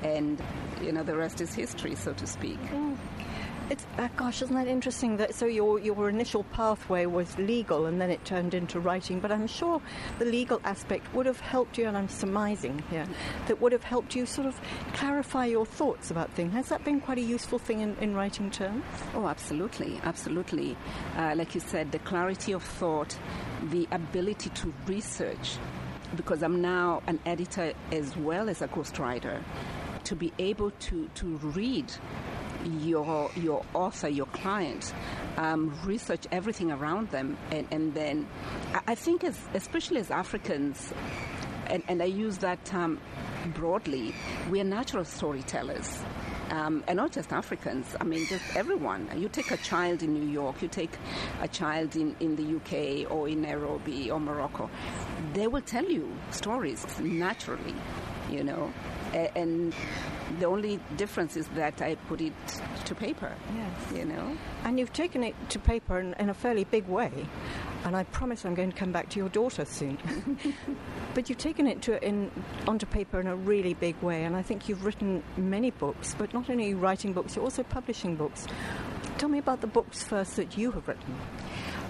And, 0.02 0.40
you 0.82 0.92
know, 0.92 1.02
the 1.02 1.16
rest 1.16 1.40
is 1.40 1.54
history, 1.54 1.94
so 1.94 2.12
to 2.12 2.26
speak. 2.26 2.58
It's 3.70 3.86
uh, 3.96 4.08
gosh, 4.14 4.42
isn't 4.42 4.54
that 4.54 4.66
interesting? 4.66 5.16
That 5.16 5.34
so 5.34 5.46
your 5.46 5.78
your 5.78 6.10
initial 6.10 6.44
pathway 6.44 7.06
was 7.06 7.38
legal, 7.38 7.86
and 7.86 7.98
then 7.98 8.10
it 8.10 8.22
turned 8.26 8.52
into 8.52 8.78
writing. 8.78 9.20
But 9.20 9.32
I'm 9.32 9.46
sure 9.46 9.80
the 10.18 10.26
legal 10.26 10.60
aspect 10.64 11.12
would 11.14 11.24
have 11.24 11.40
helped 11.40 11.78
you, 11.78 11.88
and 11.88 11.96
I'm 11.96 12.10
surmising 12.10 12.82
here 12.90 13.06
that 13.46 13.62
would 13.62 13.72
have 13.72 13.82
helped 13.82 14.14
you 14.14 14.26
sort 14.26 14.46
of 14.46 14.60
clarify 14.92 15.46
your 15.46 15.64
thoughts 15.64 16.10
about 16.10 16.30
things. 16.32 16.52
Has 16.52 16.68
that 16.68 16.84
been 16.84 17.00
quite 17.00 17.16
a 17.16 17.22
useful 17.22 17.58
thing 17.58 17.80
in, 17.80 17.96
in 18.02 18.14
writing 18.14 18.50
terms? 18.50 18.84
Oh, 19.14 19.28
absolutely, 19.28 19.98
absolutely. 20.04 20.76
Uh, 21.16 21.32
like 21.34 21.54
you 21.54 21.60
said, 21.60 21.90
the 21.90 22.00
clarity 22.00 22.52
of 22.52 22.62
thought, 22.62 23.18
the 23.70 23.88
ability 23.92 24.50
to 24.50 24.74
research, 24.86 25.56
because 26.16 26.42
I'm 26.42 26.60
now 26.60 27.02
an 27.06 27.18
editor 27.24 27.72
as 27.92 28.14
well 28.14 28.50
as 28.50 28.60
a 28.60 28.68
ghostwriter, 28.68 29.42
to 30.04 30.14
be 30.14 30.34
able 30.38 30.70
to, 30.70 31.08
to 31.14 31.26
read 31.56 31.90
your 32.64 33.30
your 33.36 33.64
author, 33.74 34.08
your 34.08 34.26
client, 34.26 34.92
um, 35.36 35.78
research 35.84 36.26
everything 36.32 36.70
around 36.70 37.10
them, 37.10 37.36
and, 37.50 37.66
and 37.70 37.94
then 37.94 38.26
I, 38.86 38.94
think, 38.94 39.24
as, 39.24 39.38
especially 39.54 40.00
as 40.00 40.10
Africans, 40.10 40.92
and, 41.66 41.82
and 41.88 42.02
I 42.02 42.06
use 42.06 42.38
that 42.38 42.64
term 42.64 43.00
broadly, 43.54 44.14
we 44.50 44.60
are 44.60 44.64
natural 44.64 45.04
storytellers. 45.04 46.02
Um, 46.50 46.84
and 46.86 46.98
not 46.98 47.10
just 47.10 47.32
Africans, 47.32 47.96
I 48.00 48.04
mean, 48.04 48.26
just 48.26 48.54
everyone. 48.54 49.08
You 49.16 49.28
take 49.28 49.50
a 49.50 49.56
child 49.56 50.02
in 50.02 50.12
New 50.12 50.30
York, 50.30 50.60
you 50.62 50.68
take 50.68 50.96
a 51.40 51.48
child 51.48 51.96
in, 51.96 52.14
in 52.20 52.36
the 52.36 52.56
UK 52.56 53.10
or 53.10 53.28
in 53.28 53.42
Nairobi 53.42 54.10
or 54.10 54.20
Morocco, 54.20 54.70
they 55.32 55.46
will 55.46 55.62
tell 55.62 55.84
you 55.84 56.14
stories 56.30 56.86
naturally, 57.00 57.74
you 58.30 58.44
know. 58.44 58.72
And 59.34 59.74
the 60.38 60.46
only 60.46 60.78
difference 60.96 61.36
is 61.36 61.46
that 61.54 61.80
I 61.82 61.94
put 62.08 62.20
it 62.20 62.32
to 62.84 62.94
paper, 62.94 63.32
Yes. 63.54 63.92
you 63.92 64.04
know. 64.04 64.36
And 64.64 64.78
you've 64.78 64.92
taken 64.92 65.22
it 65.24 65.34
to 65.50 65.58
paper 65.58 65.98
in, 65.98 66.14
in 66.18 66.28
a 66.30 66.34
fairly 66.34 66.64
big 66.64 66.86
way. 66.88 67.10
and 67.84 67.94
I 67.96 68.04
promise 68.04 68.44
I'm 68.46 68.54
going 68.54 68.72
to 68.72 68.76
come 68.78 68.92
back 68.92 69.08
to 69.10 69.18
your 69.18 69.28
daughter 69.28 69.64
soon. 69.64 69.98
but 71.14 71.28
you've 71.28 71.38
taken 71.38 71.66
it 71.66 71.82
to 71.82 72.02
in 72.04 72.30
onto 72.66 72.86
paper 72.86 73.20
in 73.20 73.26
a 73.26 73.36
really 73.36 73.74
big 73.74 73.94
way, 74.02 74.24
and 74.24 74.34
I 74.36 74.42
think 74.42 74.68
you've 74.68 74.84
written 74.84 75.22
many 75.36 75.70
books. 75.70 76.14
But 76.16 76.32
not 76.32 76.48
only 76.50 76.74
writing 76.74 77.12
books, 77.12 77.36
you're 77.36 77.44
also 77.44 77.62
publishing 77.62 78.16
books. 78.16 78.46
Tell 79.18 79.28
me 79.28 79.38
about 79.38 79.60
the 79.60 79.66
books 79.66 80.02
first 80.02 80.36
that 80.36 80.56
you 80.56 80.70
have 80.72 80.88
written. 80.88 81.14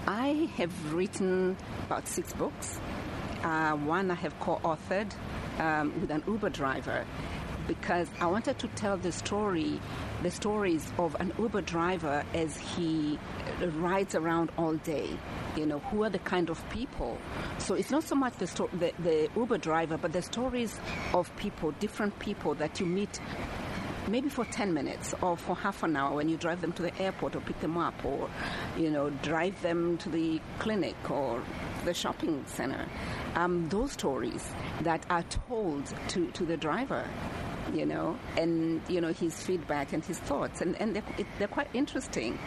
I 0.07 0.49
have 0.57 0.93
written 0.93 1.57
about 1.85 2.07
six 2.07 2.33
books. 2.33 2.79
Uh, 3.43 3.73
one 3.73 4.11
I 4.11 4.15
have 4.15 4.37
co-authored 4.39 5.11
um, 5.59 5.93
with 6.01 6.11
an 6.11 6.23
Uber 6.27 6.49
driver 6.49 7.05
because 7.67 8.07
I 8.19 8.27
wanted 8.27 8.59
to 8.59 8.67
tell 8.69 8.97
the 8.97 9.11
story, 9.11 9.79
the 10.23 10.31
stories 10.31 10.91
of 10.97 11.15
an 11.19 11.33
Uber 11.39 11.61
driver 11.61 12.23
as 12.33 12.57
he 12.57 13.19
rides 13.61 14.15
around 14.15 14.51
all 14.57 14.75
day. 14.75 15.09
You 15.55 15.65
know, 15.65 15.79
who 15.79 16.03
are 16.03 16.09
the 16.09 16.19
kind 16.19 16.49
of 16.49 16.67
people? 16.69 17.17
So 17.57 17.75
it's 17.75 17.91
not 17.91 18.03
so 18.03 18.15
much 18.15 18.35
the, 18.37 18.47
sto- 18.47 18.69
the, 18.73 18.91
the 18.99 19.29
Uber 19.35 19.57
driver, 19.57 19.97
but 19.97 20.13
the 20.13 20.21
stories 20.21 20.79
of 21.13 21.33
people, 21.37 21.71
different 21.73 22.17
people 22.19 22.55
that 22.55 22.79
you 22.79 22.85
meet 22.85 23.19
maybe 24.07 24.29
for 24.29 24.45
10 24.45 24.73
minutes 24.73 25.13
or 25.21 25.35
for 25.35 25.55
half 25.55 25.81
an 25.83 25.95
hour 25.95 26.15
when 26.15 26.29
you 26.29 26.37
drive 26.37 26.61
them 26.61 26.71
to 26.73 26.83
the 26.83 27.01
airport 27.01 27.35
or 27.35 27.39
pick 27.41 27.59
them 27.59 27.77
up 27.77 27.93
or 28.05 28.29
you 28.77 28.89
know 28.89 29.09
drive 29.23 29.59
them 29.61 29.97
to 29.97 30.09
the 30.09 30.39
clinic 30.59 30.95
or 31.09 31.41
the 31.85 31.93
shopping 31.93 32.43
center 32.45 32.85
um, 33.35 33.67
those 33.69 33.91
stories 33.93 34.53
that 34.81 35.03
are 35.09 35.23
told 35.23 35.91
to, 36.07 36.27
to 36.31 36.45
the 36.45 36.57
driver 36.57 37.07
you 37.75 37.85
know 37.85 38.17
and 38.37 38.81
you 38.87 39.01
know 39.01 39.11
his 39.11 39.41
feedback 39.41 39.93
and 39.93 40.03
his 40.05 40.19
thoughts 40.19 40.61
and, 40.61 40.79
and 40.79 40.95
they're, 40.95 41.03
it, 41.17 41.27
they're 41.37 41.47
quite 41.47 41.67
interesting 41.73 42.39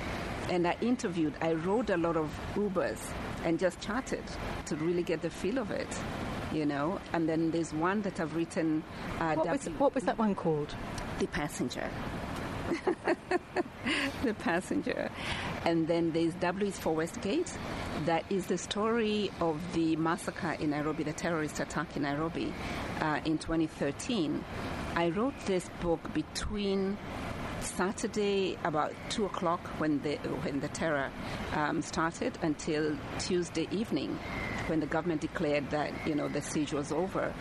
and 0.51 0.67
i 0.67 0.77
interviewed 0.81 1.35
i 1.43 1.53
wrote 1.53 1.91
a 1.91 1.97
lot 1.97 2.17
of 2.17 2.31
ubers 2.55 2.99
and 3.45 3.59
just 3.59 3.81
chatted 3.81 4.25
to 4.65 4.75
really 4.77 5.03
get 5.03 5.21
the 5.23 5.31
feel 5.31 5.59
of 5.59 5.71
it 5.71 5.89
you 6.53 6.65
know 6.65 6.99
and 7.13 7.29
then 7.29 7.51
there's 7.51 7.75
one 7.75 8.01
that 8.03 8.19
i've 8.21 8.35
written 8.35 8.83
uh, 9.21 9.35
What 9.35 9.49
was, 9.49 9.67
what 9.79 9.95
was 9.95 10.05
that 10.05 10.19
one 10.19 10.35
called? 10.35 10.75
the 11.19 11.27
passenger. 11.27 11.91
the 14.23 14.35
passenger. 14.35 15.11
And 15.65 15.89
then 15.89 16.13
there's 16.13 16.35
W 16.35 16.67
is 16.67 16.79
for 16.79 16.95
Westgate. 16.95 17.53
That 18.05 18.25
is 18.31 18.47
the 18.47 18.59
story 18.59 19.31
of 19.41 19.61
the 19.73 19.97
massacre 19.97 20.53
in 20.61 20.71
Nairobi, 20.71 21.03
the 21.05 21.13
terrorist 21.13 21.61
attack 21.61 21.97
in 21.97 22.03
Nairobi 22.03 22.53
uh, 23.01 23.21
in 23.25 23.39
2013. 23.39 24.45
I 24.95 25.11
wrote 25.11 25.35
this 25.47 25.69
book 25.81 26.13
between 26.13 26.97
Saturday 27.61 28.57
about 28.65 28.93
two 29.09 29.27
o'clock 29.27 29.61
when 29.79 30.01
the 30.03 30.17
when 30.17 30.61
the 30.61 30.69
terror 30.69 31.11
um, 31.55 31.83
started 31.83 32.39
until 32.43 32.97
Tuesday 33.19 33.69
evening 33.71 34.19
when 34.69 34.81
the 34.81 34.87
government 34.87 35.21
declared 35.21 35.71
that 35.71 35.93
you 36.07 36.15
know 36.15 36.29
the 36.29 36.43
siege 36.43 36.73
was 36.73 36.93
over 36.93 37.33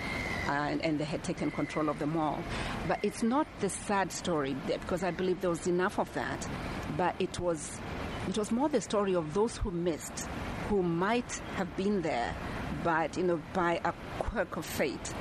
uh, 0.47 0.51
and, 0.51 0.81
and, 0.81 0.99
they 0.99 1.03
had 1.03 1.23
taken 1.23 1.51
control 1.51 1.89
of 1.89 1.99
the 1.99 2.05
mall. 2.05 2.41
But 2.87 2.99
it's 3.03 3.21
not 3.21 3.47
the 3.59 3.69
sad 3.69 4.11
story 4.11 4.55
because 4.65 5.03
I 5.03 5.11
believe 5.11 5.41
there 5.41 5.49
was 5.49 5.67
enough 5.67 5.99
of 5.99 6.11
that. 6.13 6.47
But 6.95 7.15
it 7.19 7.39
was 7.39 7.79
it 8.27 8.37
was 8.37 8.51
more 8.51 8.69
the 8.69 8.81
story 8.81 9.15
of 9.15 9.33
those 9.33 9.57
who 9.57 9.71
missed, 9.71 10.27
who 10.69 10.81
might 10.83 11.31
have 11.55 11.75
been 11.77 12.01
there, 12.01 12.35
but 12.83 13.17
you 13.17 13.23
know 13.23 13.41
by 13.53 13.81
a 13.83 13.93
quirk 14.19 14.57
of 14.57 14.65
fate 14.65 15.13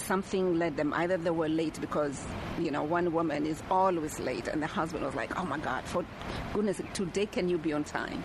something 0.00 0.58
led 0.58 0.76
them. 0.76 0.92
Either 0.94 1.16
they 1.16 1.30
were 1.30 1.48
late 1.48 1.80
because 1.80 2.24
you 2.58 2.70
know 2.70 2.82
one 2.82 3.12
woman 3.12 3.46
is 3.46 3.62
always 3.70 4.18
late 4.20 4.48
and 4.48 4.62
the 4.62 4.66
husband 4.66 5.04
was 5.04 5.14
like 5.14 5.36
oh 5.38 5.44
my 5.44 5.58
god 5.58 5.84
for 5.84 6.04
goodness 6.52 6.80
today 6.92 7.26
can 7.26 7.48
you 7.48 7.58
be 7.58 7.72
on 7.72 7.84
time? 7.84 8.22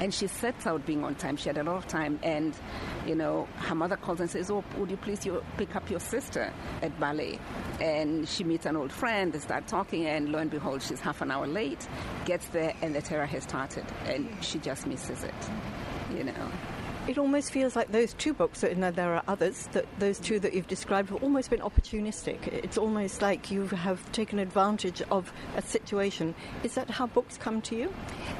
And 0.00 0.14
she 0.14 0.28
sets 0.28 0.66
out 0.66 0.86
being 0.86 1.02
on 1.04 1.16
time. 1.16 1.36
She 1.36 1.48
had 1.48 1.58
a 1.58 1.64
lot 1.64 1.76
of 1.76 1.86
time 1.88 2.18
and 2.22 2.54
you 3.06 3.14
know 3.14 3.48
her 3.56 3.74
mother 3.74 3.96
calls 3.96 4.20
and 4.20 4.30
says 4.30 4.50
oh 4.50 4.64
would 4.76 4.90
you 4.90 4.96
please 4.96 5.24
you 5.26 5.42
pick 5.56 5.74
up 5.76 5.88
your 5.90 6.00
sister 6.00 6.52
at 6.82 6.98
ballet? 7.00 7.38
And 7.80 8.28
she 8.28 8.44
meets 8.44 8.66
an 8.66 8.76
old 8.76 8.92
friend 8.92 9.32
they 9.32 9.38
start 9.38 9.66
talking 9.66 10.06
and 10.06 10.30
lo 10.30 10.38
and 10.38 10.50
behold 10.50 10.82
she's 10.82 11.00
half 11.00 11.20
an 11.20 11.30
hour 11.30 11.46
late 11.46 11.86
gets 12.24 12.46
there 12.48 12.74
and 12.82 12.94
the 12.94 13.02
terror 13.02 13.26
has 13.26 13.42
started 13.44 13.84
and 14.06 14.28
she 14.40 14.58
just 14.58 14.86
misses 14.86 15.24
it 15.24 15.34
you 16.16 16.24
know 16.24 16.50
it 17.08 17.16
almost 17.16 17.52
feels 17.52 17.74
like 17.74 17.90
those 17.90 18.12
two 18.12 18.34
books, 18.34 18.62
and 18.62 18.84
there 18.84 19.14
are 19.14 19.22
others, 19.26 19.66
that 19.72 19.86
those 19.98 20.20
two 20.20 20.38
that 20.40 20.52
you've 20.52 20.68
described 20.68 21.08
have 21.08 21.22
almost 21.22 21.48
been 21.48 21.60
opportunistic. 21.60 22.46
It's 22.48 22.76
almost 22.76 23.22
like 23.22 23.50
you 23.50 23.66
have 23.68 24.12
taken 24.12 24.38
advantage 24.38 25.00
of 25.10 25.32
a 25.56 25.62
situation. 25.62 26.34
Is 26.62 26.74
that 26.74 26.90
how 26.90 27.06
books 27.06 27.38
come 27.38 27.62
to 27.62 27.76
you? 27.76 27.94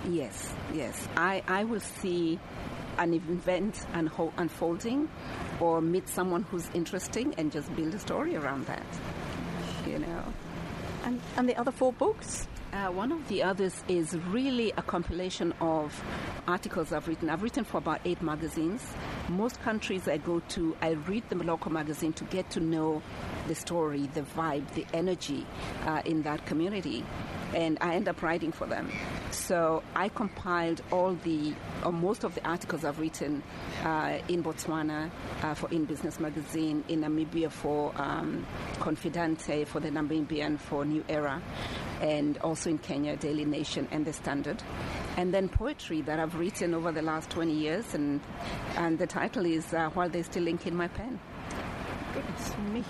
Yes, 0.08 0.54
yes. 0.74 1.08
I, 1.16 1.42
I 1.48 1.64
will 1.64 1.80
see 1.80 2.38
an 2.98 3.14
event 3.14 3.86
unfolding 3.94 5.08
or 5.60 5.80
meet 5.80 6.08
someone 6.08 6.42
who's 6.42 6.68
interesting 6.74 7.34
and 7.38 7.50
just 7.50 7.74
build 7.74 7.94
a 7.94 7.98
story 7.98 8.36
around 8.36 8.66
that, 8.66 8.86
you 9.86 9.98
know. 9.98 10.24
And, 11.04 11.20
and 11.38 11.48
the 11.48 11.56
other 11.56 11.70
four 11.70 11.92
books? 11.92 12.46
Uh, 12.70 12.88
one 12.88 13.10
of 13.12 13.26
the 13.28 13.42
others 13.42 13.82
is 13.88 14.14
really 14.28 14.72
a 14.76 14.82
compilation 14.82 15.54
of 15.58 16.04
articles 16.46 16.92
I've 16.92 17.08
written. 17.08 17.30
I've 17.30 17.42
written 17.42 17.64
for 17.64 17.78
about 17.78 18.00
eight 18.04 18.20
magazines. 18.20 18.86
Most 19.30 19.58
countries 19.62 20.06
I 20.06 20.18
go 20.18 20.40
to, 20.50 20.76
I 20.82 20.90
read 20.90 21.22
the 21.30 21.36
local 21.36 21.72
magazine 21.72 22.12
to 22.14 22.24
get 22.24 22.50
to 22.50 22.60
know 22.60 23.02
the 23.46 23.54
story, 23.54 24.10
the 24.12 24.20
vibe, 24.20 24.70
the 24.74 24.84
energy 24.92 25.46
uh, 25.86 26.02
in 26.04 26.22
that 26.24 26.44
community. 26.44 27.06
And 27.54 27.78
I 27.80 27.94
end 27.94 28.08
up 28.08 28.22
writing 28.22 28.52
for 28.52 28.66
them. 28.66 28.90
So 29.30 29.82
I 29.94 30.08
compiled 30.08 30.82
all 30.90 31.14
the, 31.14 31.54
or 31.84 31.92
most 31.92 32.24
of 32.24 32.34
the 32.34 32.46
articles 32.46 32.84
I've 32.84 32.98
written 32.98 33.42
uh, 33.82 34.18
in 34.28 34.42
Botswana 34.42 35.10
uh, 35.42 35.54
for 35.54 35.70
In 35.70 35.84
Business 35.84 36.20
Magazine, 36.20 36.84
in 36.88 37.00
Namibia 37.00 37.50
for 37.50 37.92
um, 37.96 38.46
Confidente, 38.74 39.66
for 39.66 39.80
the 39.80 39.90
Namibian 39.90 40.58
for 40.58 40.84
New 40.84 41.04
Era, 41.08 41.42
and 42.00 42.38
also 42.38 42.70
in 42.70 42.78
Kenya, 42.78 43.16
Daily 43.16 43.44
Nation 43.44 43.88
and 43.90 44.04
The 44.04 44.12
Standard. 44.12 44.62
And 45.16 45.32
then 45.32 45.48
poetry 45.48 46.02
that 46.02 46.20
I've 46.20 46.34
written 46.34 46.74
over 46.74 46.92
the 46.92 47.02
last 47.02 47.30
20 47.30 47.52
years, 47.52 47.94
and, 47.94 48.20
and 48.76 48.98
the 48.98 49.06
title 49.06 49.46
is 49.46 49.72
uh, 49.72 49.88
While 49.90 50.08
They 50.10 50.22
Still 50.22 50.48
Ink 50.48 50.66
in 50.66 50.76
My 50.76 50.88
Pen 50.88 51.18
goodness 52.12 52.56
me. 52.72 52.84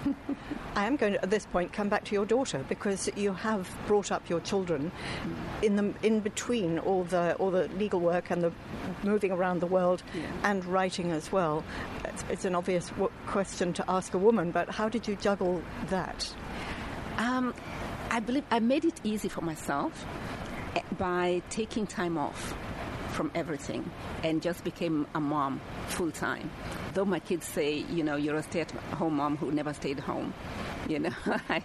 I 0.74 0.86
am 0.86 0.96
going 0.96 1.14
to, 1.14 1.22
at 1.22 1.30
this 1.30 1.46
point, 1.46 1.72
come 1.72 1.88
back 1.88 2.04
to 2.04 2.14
your 2.14 2.26
daughter 2.26 2.64
because 2.68 3.08
you 3.16 3.32
have 3.32 3.68
brought 3.86 4.12
up 4.12 4.28
your 4.28 4.40
children 4.40 4.92
in 5.62 5.76
the 5.76 5.94
in 6.02 6.20
between 6.20 6.78
all 6.80 7.04
the 7.04 7.34
all 7.34 7.50
the 7.50 7.68
legal 7.68 8.00
work 8.00 8.30
and 8.30 8.42
the 8.42 8.52
moving 9.02 9.32
around 9.32 9.60
the 9.60 9.66
world 9.66 10.02
yeah. 10.14 10.22
and 10.44 10.64
writing 10.64 11.12
as 11.12 11.32
well. 11.32 11.64
It's, 12.04 12.24
it's 12.30 12.44
an 12.44 12.54
obvious 12.54 12.88
w- 12.90 13.10
question 13.26 13.72
to 13.74 13.84
ask 13.88 14.14
a 14.14 14.18
woman, 14.18 14.50
but 14.50 14.68
how 14.70 14.88
did 14.88 15.08
you 15.08 15.16
juggle 15.16 15.62
that? 15.88 16.32
Um, 17.16 17.54
I 18.10 18.20
believe 18.20 18.44
I 18.50 18.60
made 18.60 18.84
it 18.84 19.00
easy 19.04 19.28
for 19.28 19.40
myself 19.40 20.06
eh, 20.76 20.80
by 20.96 21.42
taking 21.50 21.86
time 21.86 22.16
off 22.16 22.54
from 23.08 23.30
everything 23.34 23.90
and 24.22 24.42
just 24.42 24.64
became 24.64 25.06
a 25.14 25.20
mom 25.20 25.60
full 25.88 26.10
time. 26.10 26.50
Though 26.94 27.04
my 27.04 27.20
kids 27.20 27.46
say, 27.46 27.84
you 27.90 28.02
know, 28.04 28.16
you're 28.16 28.36
a 28.36 28.42
stay 28.42 28.60
at 28.60 28.70
home 28.70 29.16
mom 29.16 29.36
who 29.36 29.52
never 29.52 29.72
stayed 29.72 30.00
home. 30.00 30.32
You 30.88 31.00
know, 31.00 31.10
I, 31.50 31.62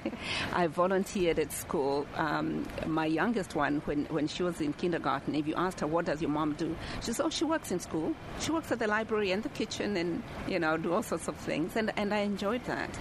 I 0.51 0.67
volunteered 0.67 1.39
at 1.39 1.53
school. 1.53 2.05
Um, 2.15 2.67
my 2.85 3.05
youngest 3.05 3.55
one, 3.55 3.81
when, 3.85 4.03
when 4.07 4.27
she 4.27 4.43
was 4.43 4.59
in 4.59 4.73
kindergarten, 4.73 5.33
if 5.33 5.47
you 5.47 5.55
asked 5.55 5.79
her, 5.79 5.87
what 5.87 6.03
does 6.03 6.21
your 6.21 6.29
mom 6.29 6.55
do? 6.55 6.75
She 6.99 7.05
says, 7.05 7.21
oh, 7.21 7.29
she 7.29 7.45
works 7.45 7.71
in 7.71 7.79
school. 7.79 8.13
She 8.41 8.51
works 8.51 8.69
at 8.73 8.79
the 8.79 8.87
library 8.87 9.31
and 9.31 9.41
the 9.41 9.47
kitchen 9.47 9.95
and, 9.95 10.23
you 10.45 10.59
know, 10.59 10.75
do 10.75 10.91
all 10.91 11.03
sorts 11.03 11.29
of 11.29 11.37
things. 11.37 11.77
And, 11.77 11.93
and 11.95 12.13
I 12.13 12.17
enjoyed 12.17 12.65
that. 12.65 12.99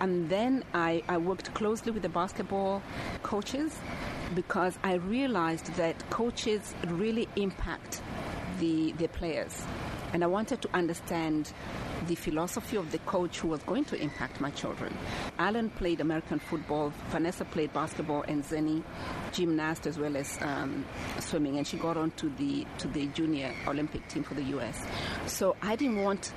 And 0.00 0.30
then 0.30 0.64
I, 0.72 1.02
I 1.06 1.18
worked 1.18 1.52
closely 1.52 1.92
with 1.92 2.02
the 2.02 2.08
basketball 2.08 2.82
coaches 3.22 3.78
because 4.34 4.78
I 4.82 4.94
realized 4.94 5.74
that 5.74 6.08
coaches 6.10 6.74
really 6.86 7.28
impact 7.36 8.02
the, 8.58 8.92
the 8.92 9.08
players. 9.08 9.64
And 10.12 10.24
I 10.24 10.26
wanted 10.26 10.62
to 10.62 10.68
understand 10.74 11.52
the 12.06 12.14
philosophy 12.14 12.76
of 12.76 12.90
the 12.92 12.98
coach 12.98 13.40
who 13.40 13.48
was 13.48 13.62
going 13.64 13.84
to 13.86 13.96
impact 14.00 14.40
my 14.40 14.50
children. 14.50 14.96
Alan 15.38 15.68
played 15.70 16.00
American 16.00 16.38
football, 16.38 16.92
Vanessa 17.10 17.44
played 17.44 17.72
basketball, 17.72 18.22
and 18.22 18.42
Zenny 18.42 18.82
gymnast 19.32 19.86
as 19.86 19.98
well 19.98 20.16
as 20.16 20.38
um, 20.40 20.86
swimming, 21.20 21.58
and 21.58 21.66
she 21.66 21.76
got 21.76 21.96
on 21.96 22.10
to 22.12 22.30
the 22.38 22.66
to 22.78 22.88
the 22.88 23.06
junior 23.08 23.52
Olympic 23.66 24.06
team 24.08 24.22
for 24.22 24.34
the 24.34 24.42
U.S. 24.44 24.86
So 25.26 25.56
I 25.60 25.76
didn't 25.76 26.02
want 26.02 26.32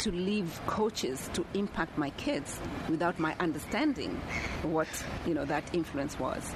to 0.00 0.12
leave 0.12 0.60
coaches 0.66 1.28
to 1.32 1.44
impact 1.54 1.98
my 1.98 2.10
kids 2.10 2.60
without 2.88 3.18
my 3.18 3.34
understanding 3.40 4.14
what 4.62 4.88
you 5.26 5.34
know 5.34 5.44
that 5.44 5.74
influence 5.74 6.18
was. 6.18 6.54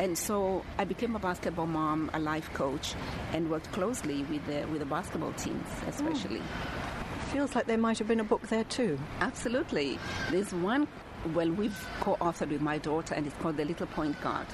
And 0.00 0.16
so 0.16 0.64
I 0.78 0.84
became 0.84 1.14
a 1.14 1.18
basketball 1.18 1.66
mom, 1.66 2.10
a 2.14 2.18
life 2.18 2.50
coach, 2.54 2.94
and 3.34 3.50
worked 3.50 3.70
closely 3.72 4.22
with 4.24 4.46
the, 4.46 4.66
with 4.68 4.78
the 4.78 4.86
basketball 4.86 5.32
teams, 5.34 5.68
especially. 5.86 6.40
Oh. 6.40 7.26
Feels 7.32 7.54
like 7.54 7.66
there 7.66 7.76
might 7.76 7.98
have 7.98 8.08
been 8.08 8.20
a 8.20 8.24
book 8.24 8.40
there 8.48 8.64
too. 8.64 8.98
Absolutely. 9.20 9.98
There's 10.30 10.52
one, 10.54 10.88
well, 11.34 11.50
we've 11.50 11.86
co 12.00 12.16
authored 12.16 12.48
with 12.48 12.62
my 12.62 12.78
daughter, 12.78 13.14
and 13.14 13.26
it's 13.26 13.36
called 13.36 13.58
The 13.58 13.64
Little 13.66 13.86
Point 13.88 14.18
Guard. 14.22 14.46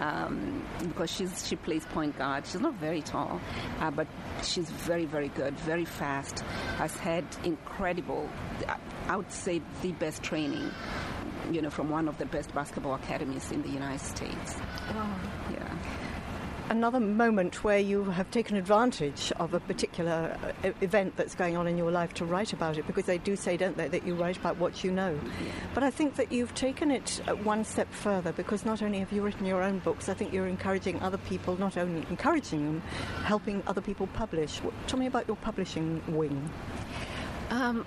um, 0.00 0.64
because 0.80 1.10
she's 1.10 1.46
she 1.46 1.56
plays 1.56 1.84
point 1.86 2.16
guard. 2.18 2.46
She's 2.46 2.60
not 2.60 2.74
very 2.74 3.02
tall, 3.02 3.40
uh, 3.80 3.90
but 3.90 4.06
she's 4.42 4.68
very 4.70 5.04
very 5.04 5.28
good, 5.28 5.56
very 5.60 5.84
fast. 5.84 6.40
Has 6.78 6.96
had 6.96 7.24
incredible, 7.44 8.28
I 9.08 9.16
would 9.16 9.30
say, 9.30 9.62
the 9.82 9.92
best 9.92 10.22
training. 10.22 10.70
You 11.50 11.62
know, 11.62 11.70
from 11.70 11.90
one 11.90 12.08
of 12.08 12.18
the 12.18 12.26
best 12.26 12.54
basketball 12.54 12.94
academies 12.94 13.50
in 13.50 13.62
the 13.62 13.68
United 13.68 14.00
States. 14.00 14.56
Wow. 14.94 15.14
Yeah 15.52 15.74
another 16.70 17.00
moment 17.00 17.62
where 17.62 17.78
you 17.78 18.04
have 18.04 18.30
taken 18.30 18.56
advantage 18.56 19.30
of 19.36 19.52
a 19.52 19.60
particular 19.60 20.36
uh, 20.64 20.70
event 20.80 21.14
that's 21.16 21.34
going 21.34 21.56
on 21.56 21.66
in 21.66 21.76
your 21.76 21.90
life 21.90 22.14
to 22.14 22.24
write 22.24 22.52
about 22.52 22.78
it 22.78 22.86
because 22.86 23.04
they 23.04 23.18
do 23.18 23.36
say 23.36 23.56
don't 23.56 23.76
they 23.76 23.88
that 23.88 24.06
you 24.06 24.14
write 24.14 24.36
about 24.36 24.56
what 24.56 24.82
you 24.82 24.90
know 24.90 25.18
yeah. 25.44 25.50
but 25.74 25.82
i 25.82 25.90
think 25.90 26.16
that 26.16 26.32
you've 26.32 26.54
taken 26.54 26.90
it 26.90 27.20
uh, 27.28 27.34
one 27.36 27.64
step 27.64 27.92
further 27.92 28.32
because 28.32 28.64
not 28.64 28.82
only 28.82 28.98
have 28.98 29.12
you 29.12 29.20
written 29.20 29.44
your 29.44 29.62
own 29.62 29.78
books 29.80 30.08
i 30.08 30.14
think 30.14 30.32
you're 30.32 30.46
encouraging 30.46 31.00
other 31.02 31.18
people 31.18 31.56
not 31.58 31.76
only 31.76 32.04
encouraging 32.08 32.64
them 32.64 32.80
helping 33.24 33.62
other 33.66 33.82
people 33.82 34.06
publish 34.08 34.60
tell 34.86 34.98
me 34.98 35.06
about 35.06 35.26
your 35.28 35.36
publishing 35.36 36.02
wing 36.08 36.50
um, 37.50 37.84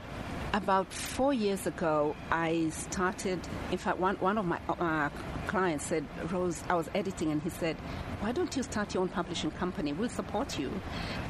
about 0.57 0.91
four 0.91 1.33
years 1.33 1.67
ago, 1.67 2.15
I 2.31 2.69
started. 2.69 3.39
In 3.71 3.77
fact, 3.77 3.99
one, 3.99 4.15
one 4.15 4.39
of 4.39 4.45
my 4.45 4.59
uh, 4.67 5.09
clients 5.45 5.85
said, 5.85 6.03
Rose, 6.31 6.63
I 6.67 6.73
was 6.73 6.89
editing, 6.95 7.31
and 7.31 7.41
he 7.43 7.49
said, 7.49 7.77
Why 8.21 8.31
don't 8.31 8.53
you 8.57 8.63
start 8.63 8.93
your 8.93 9.03
own 9.03 9.09
publishing 9.09 9.51
company? 9.51 9.93
We'll 9.93 10.09
support 10.09 10.57
you. 10.57 10.71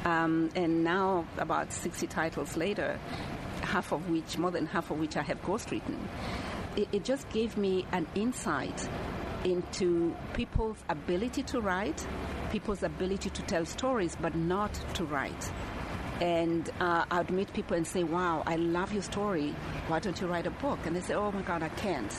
Um, 0.06 0.48
and 0.56 0.82
now, 0.82 1.26
about 1.36 1.72
60 1.72 2.06
titles 2.06 2.56
later, 2.56 2.98
half 3.60 3.92
of 3.92 4.08
which, 4.08 4.38
more 4.38 4.50
than 4.50 4.66
half 4.66 4.90
of 4.90 4.98
which 4.98 5.16
I 5.16 5.22
have 5.22 5.42
ghostwritten, 5.42 5.98
it, 6.76 6.88
it 6.90 7.04
just 7.04 7.28
gave 7.28 7.58
me 7.58 7.84
an 7.92 8.06
insight 8.14 8.88
into 9.44 10.16
people's 10.32 10.78
ability 10.88 11.42
to 11.44 11.60
write, 11.60 12.06
people's 12.50 12.82
ability 12.82 13.28
to 13.30 13.42
tell 13.42 13.66
stories, 13.66 14.16
but 14.20 14.34
not 14.34 14.72
to 14.94 15.04
write. 15.04 15.52
And 16.20 16.68
uh, 16.80 17.04
I'd 17.10 17.30
meet 17.30 17.52
people 17.52 17.76
and 17.76 17.86
say, 17.86 18.02
Wow, 18.02 18.42
I 18.46 18.56
love 18.56 18.92
your 18.92 19.02
story. 19.02 19.54
Why 19.86 20.00
don't 20.00 20.20
you 20.20 20.26
write 20.26 20.46
a 20.46 20.50
book? 20.50 20.78
And 20.84 20.96
they 20.96 21.00
say, 21.00 21.14
Oh 21.14 21.30
my 21.30 21.42
God, 21.42 21.62
I 21.62 21.68
can't. 21.68 22.12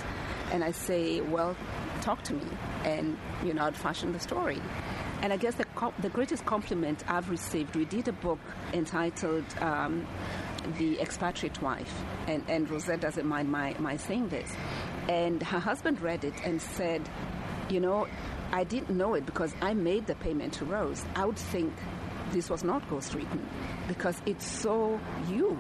And 0.52 0.64
I 0.64 0.72
say, 0.72 1.22
Well, 1.22 1.56
talk 2.02 2.24
to 2.24 2.34
me. 2.34 2.46
And, 2.86 3.18
you 3.44 3.54
know, 3.54 3.66
I'd 3.66 3.76
fashion 3.76 4.14
the 4.14 4.20
story. 4.20 4.62
And 5.22 5.34
I 5.34 5.38
guess 5.38 5.56
the, 5.56 5.66
the 6.00 6.10
greatest 6.10 6.46
compliment 6.46 7.04
I've 7.10 7.30
received, 7.30 7.76
we 7.76 7.84
did 7.84 8.08
a 8.08 8.14
book 8.14 8.40
entitled 8.72 9.44
um, 9.60 10.08
The 10.78 11.00
Expatriate 11.02 11.62
Wife. 11.62 11.94
And, 12.28 12.44
and 12.48 12.70
Rosette 12.70 13.02
doesn't 13.02 13.26
mind 13.26 13.52
my, 13.52 13.76
my 13.80 13.98
saying 13.98 14.30
this. 14.30 14.50
And 15.10 15.44
her 15.44 15.60
husband 15.60 16.00
read 16.02 16.24
it 16.24 16.36
and 16.46 16.62
said, 16.62 17.10
You 17.70 17.82
know, 17.82 18.08
I 18.52 18.64
didn't 18.64 18.96
know 18.96 19.14
it 19.16 19.26
because 19.26 19.54
I 19.62 19.74
made 19.74 20.08
the 20.08 20.16
payment 20.16 20.54
to 20.54 20.66
Rose. 20.66 21.04
I 21.16 21.26
would 21.26 21.38
think 21.38 21.74
this 22.32 22.50
was 22.50 22.64
not 22.64 22.88
ghostwritten 22.90 23.40
because 23.88 24.22
it's 24.26 24.46
so 24.46 25.00
you. 25.28 25.60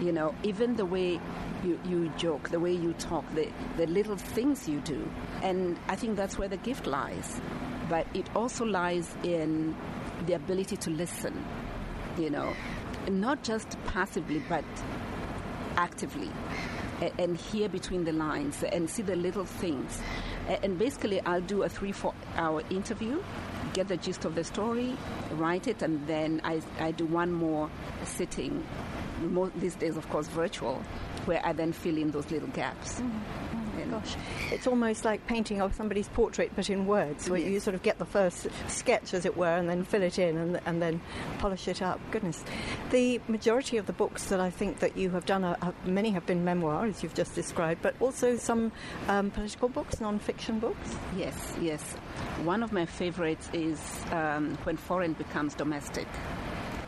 You 0.00 0.12
know, 0.12 0.32
even 0.44 0.76
the 0.76 0.84
way 0.84 1.20
you, 1.64 1.80
you 1.84 2.08
joke, 2.16 2.50
the 2.50 2.60
way 2.60 2.72
you 2.72 2.92
talk, 2.94 3.24
the, 3.34 3.50
the 3.76 3.86
little 3.86 4.16
things 4.16 4.68
you 4.68 4.80
do. 4.80 5.10
And 5.42 5.76
I 5.88 5.96
think 5.96 6.16
that's 6.16 6.38
where 6.38 6.48
the 6.48 6.56
gift 6.58 6.86
lies. 6.86 7.40
But 7.88 8.06
it 8.14 8.28
also 8.36 8.64
lies 8.64 9.16
in 9.24 9.74
the 10.26 10.34
ability 10.34 10.76
to 10.76 10.90
listen, 10.90 11.44
you 12.16 12.30
know, 12.30 12.52
not 13.10 13.42
just 13.42 13.76
passively, 13.86 14.42
but 14.48 14.64
actively. 15.76 16.30
And 17.18 17.36
hear 17.36 17.68
between 17.68 18.04
the 18.04 18.12
lines 18.12 18.62
and 18.62 18.88
see 18.88 19.02
the 19.02 19.16
little 19.16 19.44
things. 19.44 20.00
And 20.62 20.78
basically, 20.78 21.20
I'll 21.22 21.40
do 21.40 21.62
a 21.62 21.68
three, 21.68 21.92
four 21.92 22.14
hour 22.36 22.62
interview 22.70 23.22
get 23.78 23.86
the 23.86 23.96
gist 23.96 24.24
of 24.24 24.34
the 24.34 24.42
story, 24.42 24.96
write 25.30 25.68
it, 25.68 25.82
and 25.82 26.04
then 26.08 26.40
I, 26.42 26.60
I 26.80 26.90
do 26.90 27.06
one 27.06 27.30
more 27.30 27.70
sitting, 28.02 28.66
more, 29.22 29.52
these 29.54 29.76
days, 29.76 29.96
of 29.96 30.08
course, 30.10 30.26
virtual, 30.26 30.82
where 31.28 31.44
I 31.46 31.52
then 31.52 31.72
fill 31.72 31.98
in 31.98 32.10
those 32.10 32.30
little 32.30 32.48
gaps. 32.48 33.00
Mm-hmm. 33.00 33.90
Gosh, 33.92 34.16
it's 34.50 34.66
almost 34.66 35.04
like 35.04 35.24
painting 35.28 35.62
of 35.62 35.72
somebody's 35.72 36.08
portrait, 36.08 36.50
but 36.56 36.68
in 36.68 36.84
words, 36.86 37.30
where 37.30 37.38
yes. 37.38 37.48
you 37.48 37.60
sort 37.60 37.74
of 37.74 37.82
get 37.82 37.98
the 37.98 38.04
first 38.04 38.48
sketch, 38.66 39.14
as 39.14 39.24
it 39.24 39.36
were, 39.36 39.56
and 39.56 39.68
then 39.68 39.84
fill 39.84 40.02
it 40.02 40.18
in 40.18 40.36
and, 40.36 40.60
and 40.66 40.82
then 40.82 41.00
polish 41.38 41.68
it 41.68 41.80
up. 41.80 42.00
Goodness. 42.10 42.44
The 42.90 43.20
majority 43.28 43.76
of 43.76 43.86
the 43.86 43.92
books 43.92 44.26
that 44.26 44.40
I 44.40 44.50
think 44.50 44.80
that 44.80 44.96
you 44.96 45.10
have 45.10 45.26
done, 45.26 45.44
are, 45.44 45.56
are 45.62 45.72
many 45.86 46.10
have 46.10 46.26
been 46.26 46.44
memoirs, 46.44 46.96
as 46.96 47.02
you've 47.04 47.14
just 47.14 47.34
described, 47.36 47.80
but 47.80 47.94
also 48.00 48.36
some 48.36 48.72
um, 49.06 49.30
political 49.30 49.68
books, 49.68 50.00
non-fiction 50.00 50.58
books. 50.58 50.96
Yes, 51.16 51.54
yes. 51.60 51.82
One 52.42 52.64
of 52.64 52.72
my 52.72 52.84
favorites 52.84 53.48
is 53.52 53.80
um, 54.10 54.58
When 54.64 54.76
Foreign 54.76 55.12
Becomes 55.12 55.54
Domestic. 55.54 56.08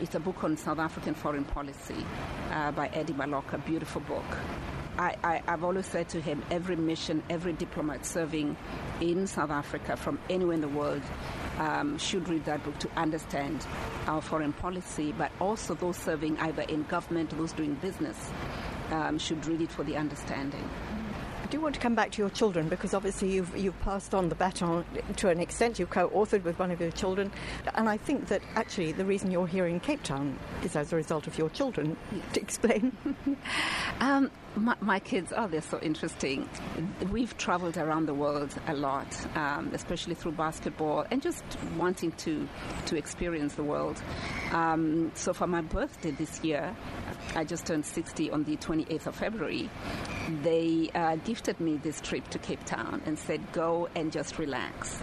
It's 0.01 0.15
a 0.15 0.19
book 0.19 0.43
on 0.43 0.57
South 0.57 0.79
African 0.79 1.13
foreign 1.13 1.45
policy 1.45 2.03
uh, 2.49 2.71
by 2.71 2.87
Eddie 2.87 3.13
Maloka, 3.13 3.53
a 3.53 3.57
beautiful 3.59 4.01
book. 4.01 4.25
I, 4.97 5.41
have 5.45 5.63
always 5.63 5.85
said 5.85 6.09
to 6.09 6.21
him 6.21 6.43
every 6.49 6.75
mission, 6.75 7.21
every 7.29 7.53
diplomat 7.53 8.03
serving 8.05 8.57
in 8.99 9.27
South 9.27 9.51
Africa 9.51 9.95
from 9.95 10.17
anywhere 10.27 10.55
in 10.55 10.61
the 10.61 10.67
world 10.67 11.03
um, 11.59 11.99
should 11.99 12.27
read 12.29 12.45
that 12.45 12.63
book 12.63 12.77
to 12.79 12.89
understand 12.97 13.65
our 14.07 14.21
foreign 14.21 14.53
policy, 14.53 15.11
but 15.15 15.31
also 15.39 15.75
those 15.75 15.97
serving 15.97 16.37
either 16.39 16.63
in 16.63 16.81
government, 16.83 17.29
those 17.37 17.53
doing 17.53 17.75
business, 17.75 18.31
um, 18.89 19.19
should 19.19 19.45
read 19.45 19.61
it 19.61 19.71
for 19.71 19.83
the 19.83 19.95
understanding 19.97 20.67
do 21.51 21.59
want 21.59 21.75
to 21.75 21.81
come 21.81 21.95
back 21.95 22.11
to 22.11 22.21
your 22.21 22.29
children 22.29 22.69
because 22.69 22.93
obviously 22.93 23.33
you've, 23.33 23.55
you've 23.57 23.79
passed 23.81 24.15
on 24.15 24.29
the 24.29 24.35
baton 24.35 24.85
to 25.17 25.27
an 25.27 25.41
extent. 25.41 25.77
You've 25.77 25.89
co 25.89 26.07
authored 26.09 26.43
with 26.43 26.57
one 26.57 26.71
of 26.71 26.79
your 26.79 26.91
children. 26.91 27.29
And 27.75 27.89
I 27.89 27.97
think 27.97 28.29
that 28.29 28.41
actually 28.55 28.93
the 28.93 29.03
reason 29.03 29.31
you're 29.31 29.47
here 29.47 29.67
in 29.67 29.81
Cape 29.81 30.01
Town 30.01 30.39
is 30.63 30.77
as 30.77 30.93
a 30.93 30.95
result 30.95 31.27
of 31.27 31.37
your 31.37 31.49
children. 31.49 31.97
To 32.33 32.41
explain. 32.41 32.95
um, 33.99 34.31
my, 34.55 34.75
my, 34.81 34.99
kids, 34.99 35.33
oh, 35.35 35.47
they're 35.47 35.61
so 35.61 35.79
interesting. 35.79 36.49
We've 37.11 37.35
traveled 37.37 37.77
around 37.77 38.05
the 38.05 38.13
world 38.13 38.53
a 38.67 38.73
lot, 38.73 39.07
um, 39.35 39.71
especially 39.73 40.15
through 40.15 40.33
basketball 40.33 41.05
and 41.11 41.21
just 41.21 41.43
wanting 41.77 42.11
to, 42.13 42.47
to 42.87 42.97
experience 42.97 43.55
the 43.55 43.63
world. 43.63 44.01
Um, 44.51 45.11
so 45.15 45.33
for 45.33 45.47
my 45.47 45.61
birthday 45.61 46.11
this 46.11 46.43
year, 46.43 46.75
I 47.35 47.43
just 47.43 47.65
turned 47.65 47.85
60 47.85 48.31
on 48.31 48.43
the 48.43 48.57
28th 48.57 49.07
of 49.07 49.15
February. 49.15 49.69
They 50.43 50.89
uh, 50.93 51.15
gifted 51.17 51.59
me 51.59 51.77
this 51.77 52.01
trip 52.01 52.27
to 52.29 52.39
Cape 52.39 52.63
Town 52.65 53.01
and 53.05 53.17
said, 53.17 53.51
go 53.51 53.89
and 53.95 54.11
just 54.11 54.37
relax. 54.37 55.01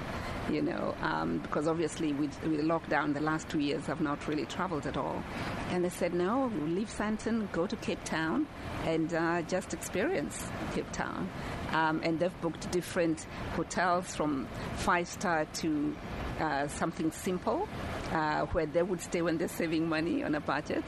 You 0.51 0.63
know, 0.63 0.95
um, 1.03 1.39
because 1.39 1.69
obviously 1.69 2.13
with, 2.15 2.43
with 2.43 2.61
lockdown, 2.61 3.13
the 3.13 3.21
last 3.21 3.49
two 3.51 3.59
years 3.59 3.89
I've 3.89 4.01
not 4.01 4.27
really 4.27 4.47
traveled 4.47 4.87
at 4.87 4.97
all. 4.97 5.23
And 5.71 5.85
they 5.85 5.91
said, 5.91 6.15
no, 6.15 6.51
leave 6.67 6.89
Sandton, 6.89 7.51
go 7.53 7.67
to 7.67 7.77
Cape 7.77 8.03
Town, 8.05 8.47
and 8.85 9.13
uh, 9.13 9.43
just 9.43 9.75
experience 9.75 10.49
Cape 10.75 10.91
Town. 10.93 11.29
Um, 11.73 12.01
and 12.03 12.19
they've 12.19 12.41
booked 12.41 12.71
different 12.71 13.27
hotels 13.53 14.15
from 14.17 14.47
five 14.77 15.07
star 15.07 15.45
to 15.45 15.95
uh, 16.41 16.69
something 16.69 17.11
simple 17.11 17.69
uh, 18.13 18.47
where 18.47 18.67
they 18.67 18.83
would 18.83 19.01
stay 19.01 19.23
when 19.23 19.39
they're 19.39 19.49
saving 19.49 19.89
money 19.89 20.23
on 20.23 20.35
a 20.35 20.41
budget 20.41 20.85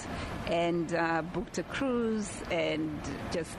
and 0.46 0.94
uh, 0.94 1.22
booked 1.22 1.58
a 1.58 1.62
cruise 1.64 2.30
and 2.50 3.00
just 3.30 3.58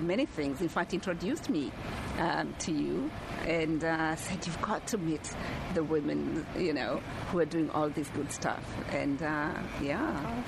many 0.00 0.26
things. 0.26 0.60
In 0.60 0.68
fact, 0.68 0.94
introduced 0.94 1.48
me 1.48 1.72
um, 2.18 2.54
to 2.60 2.72
you 2.72 3.10
and 3.46 3.82
uh, 3.84 4.16
said, 4.16 4.46
You've 4.46 4.60
got 4.60 4.86
to 4.88 4.98
meet 4.98 5.34
the 5.74 5.84
women, 5.84 6.44
you 6.56 6.72
know, 6.72 7.00
who 7.30 7.38
are 7.38 7.44
doing 7.44 7.70
all 7.70 7.88
this 7.88 8.08
good 8.08 8.30
stuff. 8.32 8.64
And 8.90 9.22
uh, 9.22 9.54
yeah. 9.82 10.42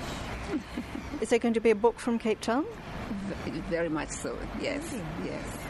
Is 1.21 1.29
there 1.29 1.39
going 1.39 1.53
to 1.53 1.61
be 1.61 1.71
a 1.71 1.75
book 1.75 1.99
from 1.99 2.19
Cape 2.19 2.41
Town? 2.41 2.65
Very 3.69 3.89
much 3.89 4.09
so, 4.09 4.37
yes, 4.61 4.93
yes. 5.23 5.60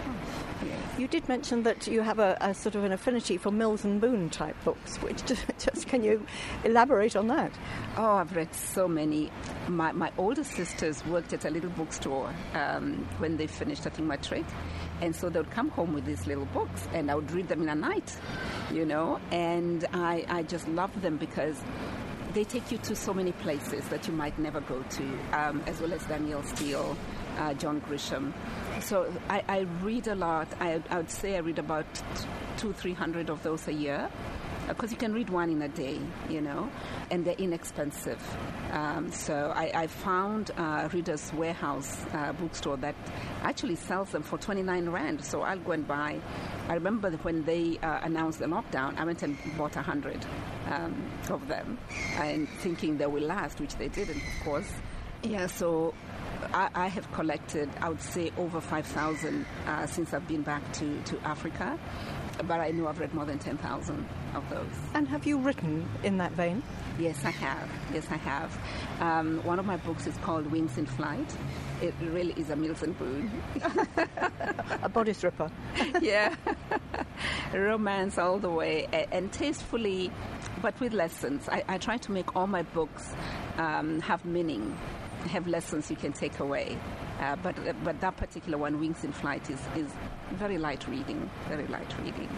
You 1.01 1.07
did 1.07 1.27
mention 1.27 1.63
that 1.63 1.87
you 1.87 2.01
have 2.01 2.19
a, 2.19 2.37
a, 2.41 2.53
sort 2.53 2.75
of 2.75 2.83
an 2.83 2.91
affinity 2.91 3.35
for 3.35 3.49
Mills 3.49 3.85
and 3.85 3.99
Boon 3.99 4.29
type 4.29 4.55
books. 4.63 4.97
Which 4.97 5.25
just, 5.25 5.43
just, 5.57 5.87
can 5.87 6.03
you 6.03 6.23
elaborate 6.63 7.15
on 7.15 7.25
that? 7.25 7.51
Oh, 7.97 8.17
I've 8.17 8.35
read 8.35 8.53
so 8.53 8.87
many. 8.87 9.31
My 9.67 9.93
my 9.93 10.11
older 10.19 10.43
sisters 10.43 11.03
worked 11.07 11.33
at 11.33 11.43
a 11.43 11.49
little 11.49 11.71
bookstore 11.71 12.31
um, 12.53 13.03
when 13.17 13.35
they 13.35 13.47
finished, 13.47 13.87
I 13.87 13.89
think, 13.89 14.07
my 14.07 14.17
matric, 14.17 14.45
and 15.01 15.15
so 15.15 15.27
they 15.27 15.39
would 15.39 15.49
come 15.49 15.69
home 15.69 15.91
with 15.91 16.05
these 16.05 16.27
little 16.27 16.45
books, 16.45 16.87
and 16.93 17.09
I 17.09 17.15
would 17.15 17.31
read 17.31 17.47
them 17.47 17.63
in 17.63 17.69
a 17.69 17.73
night, 17.73 18.15
you 18.71 18.85
know. 18.85 19.19
And 19.31 19.87
I 19.93 20.23
I 20.29 20.43
just 20.43 20.67
love 20.67 21.01
them 21.01 21.17
because 21.17 21.59
they 22.35 22.43
take 22.43 22.71
you 22.71 22.77
to 22.77 22.95
so 22.95 23.11
many 23.11 23.31
places 23.31 23.87
that 23.87 24.07
you 24.07 24.13
might 24.13 24.37
never 24.37 24.61
go 24.61 24.83
to, 24.83 25.03
um, 25.33 25.63
as 25.65 25.81
well 25.81 25.93
as 25.93 26.05
Danielle 26.05 26.43
Steel, 26.43 26.95
uh, 27.37 27.53
John 27.53 27.81
Grisham. 27.81 28.33
So 28.81 29.11
I, 29.29 29.43
I 29.47 29.59
read 29.81 30.07
a 30.07 30.15
lot. 30.15 30.47
I, 30.59 30.81
I, 30.89 30.97
would 30.97 31.09
say 31.09 31.35
I 31.35 31.39
read 31.39 31.59
about 31.59 31.85
two, 32.57 32.73
three 32.73 32.93
hundred 32.93 33.29
of 33.29 33.41
those 33.43 33.67
a 33.67 33.73
year. 33.73 34.09
because 34.67 34.91
you 34.91 34.97
can 34.97 35.13
read 35.13 35.29
one 35.29 35.49
in 35.49 35.61
a 35.61 35.67
day, 35.67 35.99
you 36.29 36.41
know, 36.41 36.69
and 37.09 37.25
they're 37.25 37.35
inexpensive. 37.35 38.21
Um, 38.71 39.11
so 39.11 39.51
I, 39.55 39.71
I 39.73 39.87
found 39.87 40.51
uh, 40.57 40.87
Reader's 40.91 41.31
Warehouse 41.33 42.05
uh, 42.13 42.33
bookstore 42.33 42.77
that 42.77 42.95
actually 43.41 43.75
sells 43.75 44.11
them 44.11 44.23
for 44.23 44.37
29 44.37 44.89
rand. 44.89 45.23
So 45.23 45.41
I'll 45.41 45.59
go 45.59 45.71
and 45.71 45.87
buy. 45.87 46.19
I 46.69 46.73
remember 46.75 47.11
when 47.11 47.43
they 47.43 47.79
uh, 47.79 47.99
announced 48.03 48.39
the 48.39 48.45
lockdown, 48.45 48.97
I 48.97 49.03
went 49.03 49.23
and 49.23 49.37
bought 49.57 49.75
100 49.75 50.25
um, 50.67 51.11
of 51.29 51.47
them 51.47 51.77
and 52.15 52.47
thinking 52.47 52.97
they 52.97 53.07
will 53.07 53.23
last, 53.23 53.59
which 53.59 53.75
they 53.75 53.89
didn't, 53.89 54.17
of 54.17 54.43
course. 54.45 54.71
Yeah, 55.23 55.47
so 55.47 55.93
I, 56.53 56.69
I 56.73 56.87
have 56.87 57.11
collected, 57.11 57.69
I 57.81 57.89
would 57.89 58.01
say, 58.01 58.31
over 58.37 58.61
5,000 58.61 59.45
uh, 59.67 59.85
since 59.87 60.13
I've 60.13 60.27
been 60.27 60.41
back 60.41 60.71
to, 60.73 61.01
to 61.03 61.19
Africa. 61.19 61.77
But 62.47 62.59
I 62.59 62.71
know 62.71 62.87
I've 62.87 62.99
read 62.99 63.13
more 63.13 63.25
than 63.25 63.39
10,000 63.39 64.07
of 64.33 64.49
those. 64.49 64.65
And 64.93 65.07
have 65.07 65.25
you 65.25 65.37
written 65.37 65.87
in 66.03 66.17
that 66.17 66.31
vein? 66.31 66.63
Yes, 66.97 67.23
I 67.23 67.31
have. 67.31 67.69
Yes, 67.93 68.07
I 68.09 68.17
have. 68.17 68.57
Um, 68.99 69.43
one 69.43 69.59
of 69.59 69.65
my 69.65 69.77
books 69.77 70.07
is 70.07 70.15
called 70.17 70.47
Wings 70.47 70.77
in 70.77 70.85
Flight. 70.85 71.35
It 71.81 71.93
really 72.01 72.33
is 72.33 72.49
a 72.49 72.55
Mills 72.55 72.83
and 72.83 72.97
Boon. 72.97 73.31
a 74.83 74.89
bodice 74.89 75.23
ripper. 75.23 75.51
yeah. 76.01 76.35
Romance 77.53 78.17
all 78.17 78.39
the 78.39 78.49
way 78.49 78.87
and, 78.91 79.07
and 79.11 79.31
tastefully, 79.31 80.11
but 80.61 80.79
with 80.79 80.93
lessons. 80.93 81.47
I, 81.49 81.63
I, 81.67 81.77
try 81.77 81.97
to 81.97 82.11
make 82.11 82.35
all 82.35 82.47
my 82.47 82.61
books 82.61 83.13
um, 83.57 83.99
have 84.01 84.23
meaning, 84.25 84.77
have 85.29 85.47
lessons 85.47 85.89
you 85.89 85.95
can 85.95 86.13
take 86.13 86.39
away. 86.39 86.77
Uh, 87.19 87.35
but 87.37 87.55
but 87.83 87.99
that 88.01 88.17
particular 88.17 88.57
one, 88.57 88.79
Wings 88.79 89.03
in 89.03 89.11
Flight, 89.11 89.49
is, 89.49 89.59
is 89.75 89.91
very 90.31 90.57
light 90.57 90.87
reading. 90.87 91.29
Very 91.47 91.67
light 91.67 91.93
reading. 92.03 92.29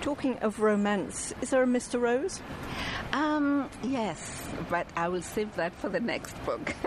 Talking 0.00 0.38
of 0.38 0.60
romance, 0.60 1.34
is 1.42 1.50
there 1.50 1.62
a 1.62 1.66
Mr. 1.66 2.00
Rose? 2.00 2.40
Um, 3.12 3.68
yes, 3.82 4.48
but 4.70 4.86
I 4.96 5.08
will 5.08 5.22
save 5.22 5.54
that 5.56 5.74
for 5.74 5.88
the 5.88 6.00
next 6.00 6.34
book. 6.44 6.74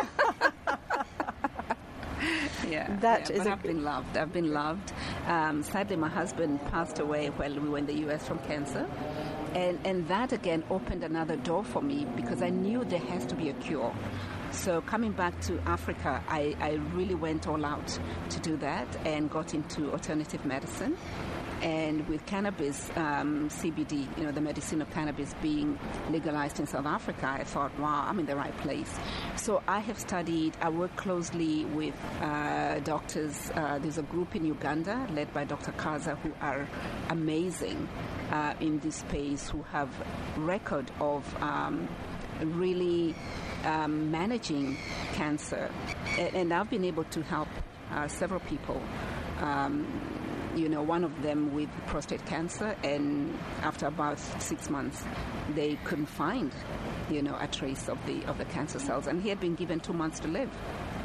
yeah, 2.67 2.95
that 3.01 3.29
yeah, 3.29 3.35
is. 3.35 3.45
A... 3.45 3.51
I've 3.51 3.63
been 3.63 3.83
loved. 3.83 4.17
I've 4.17 4.33
been 4.33 4.53
loved. 4.53 4.93
Um, 5.27 5.61
sadly, 5.61 5.97
my 5.97 6.09
husband 6.09 6.65
passed 6.67 6.99
away 6.99 7.27
while 7.27 7.53
we 7.53 7.69
were 7.69 7.77
in 7.77 7.85
the 7.85 7.99
U.S. 8.05 8.27
from 8.27 8.39
cancer, 8.39 8.87
and 9.53 9.79
and 9.85 10.07
that 10.07 10.31
again 10.31 10.63
opened 10.69 11.03
another 11.03 11.35
door 11.35 11.63
for 11.63 11.81
me 11.81 12.05
because 12.15 12.41
I 12.41 12.49
knew 12.49 12.83
there 12.85 12.99
has 12.99 13.25
to 13.27 13.35
be 13.35 13.49
a 13.49 13.53
cure. 13.53 13.93
So 14.51 14.81
coming 14.81 15.13
back 15.13 15.39
to 15.41 15.59
Africa, 15.61 16.21
I, 16.27 16.55
I 16.59 16.73
really 16.93 17.15
went 17.15 17.47
all 17.47 17.65
out 17.65 17.97
to 18.29 18.39
do 18.41 18.57
that 18.57 18.87
and 19.05 19.29
got 19.29 19.53
into 19.53 19.91
alternative 19.91 20.45
medicine. 20.45 20.97
And 21.61 22.07
with 22.09 22.25
cannabis, 22.25 22.89
um, 22.95 23.47
CBD, 23.49 24.17
you 24.17 24.23
know, 24.23 24.31
the 24.31 24.41
medicinal 24.41 24.87
cannabis 24.87 25.33
being 25.41 25.79
legalized 26.09 26.59
in 26.59 26.67
South 26.67 26.85
Africa, 26.87 27.27
I 27.27 27.43
thought, 27.43 27.77
wow, 27.79 28.05
I'm 28.07 28.19
in 28.19 28.25
the 28.25 28.35
right 28.35 28.55
place. 28.57 28.93
So 29.35 29.61
I 29.67 29.79
have 29.79 29.97
studied, 29.97 30.57
I 30.59 30.69
work 30.69 30.95
closely 30.95 31.65
with 31.65 31.95
uh, 32.19 32.79
doctors. 32.79 33.51
Uh, 33.53 33.77
there's 33.79 33.99
a 33.99 34.03
group 34.03 34.35
in 34.35 34.43
Uganda 34.43 35.07
led 35.13 35.31
by 35.33 35.43
Dr. 35.45 35.71
Kaza 35.73 36.17
who 36.17 36.33
are 36.41 36.67
amazing 37.09 37.87
uh, 38.31 38.55
in 38.59 38.79
this 38.79 38.97
space, 38.97 39.47
who 39.49 39.61
have 39.71 39.89
record 40.37 40.91
of 40.99 41.23
um, 41.41 41.87
really 42.45 43.15
um, 43.63 44.11
managing 44.11 44.77
cancer. 45.13 45.69
And, 46.17 46.35
and, 46.35 46.53
I've 46.53 46.69
been 46.69 46.85
able 46.85 47.03
to 47.05 47.21
help 47.23 47.47
uh, 47.91 48.07
several 48.07 48.39
people. 48.41 48.81
Um, 49.39 49.85
you 50.55 50.67
know, 50.67 50.81
one 50.81 51.03
of 51.03 51.21
them 51.21 51.53
with 51.53 51.69
prostate 51.87 52.25
cancer, 52.25 52.75
and 52.83 53.37
after 53.61 53.87
about 53.87 54.19
six 54.19 54.69
months, 54.69 55.03
they 55.55 55.77
couldn't 55.85 56.07
find, 56.07 56.51
you 57.09 57.21
know, 57.21 57.37
a 57.39 57.47
trace 57.47 57.87
of 57.87 57.97
the 58.05 58.23
of 58.25 58.37
the 58.37 58.45
cancer 58.45 58.79
cells, 58.79 59.07
and 59.07 59.21
he 59.21 59.29
had 59.29 59.39
been 59.39 59.55
given 59.55 59.79
two 59.79 59.93
months 59.93 60.19
to 60.19 60.27
live, 60.27 60.49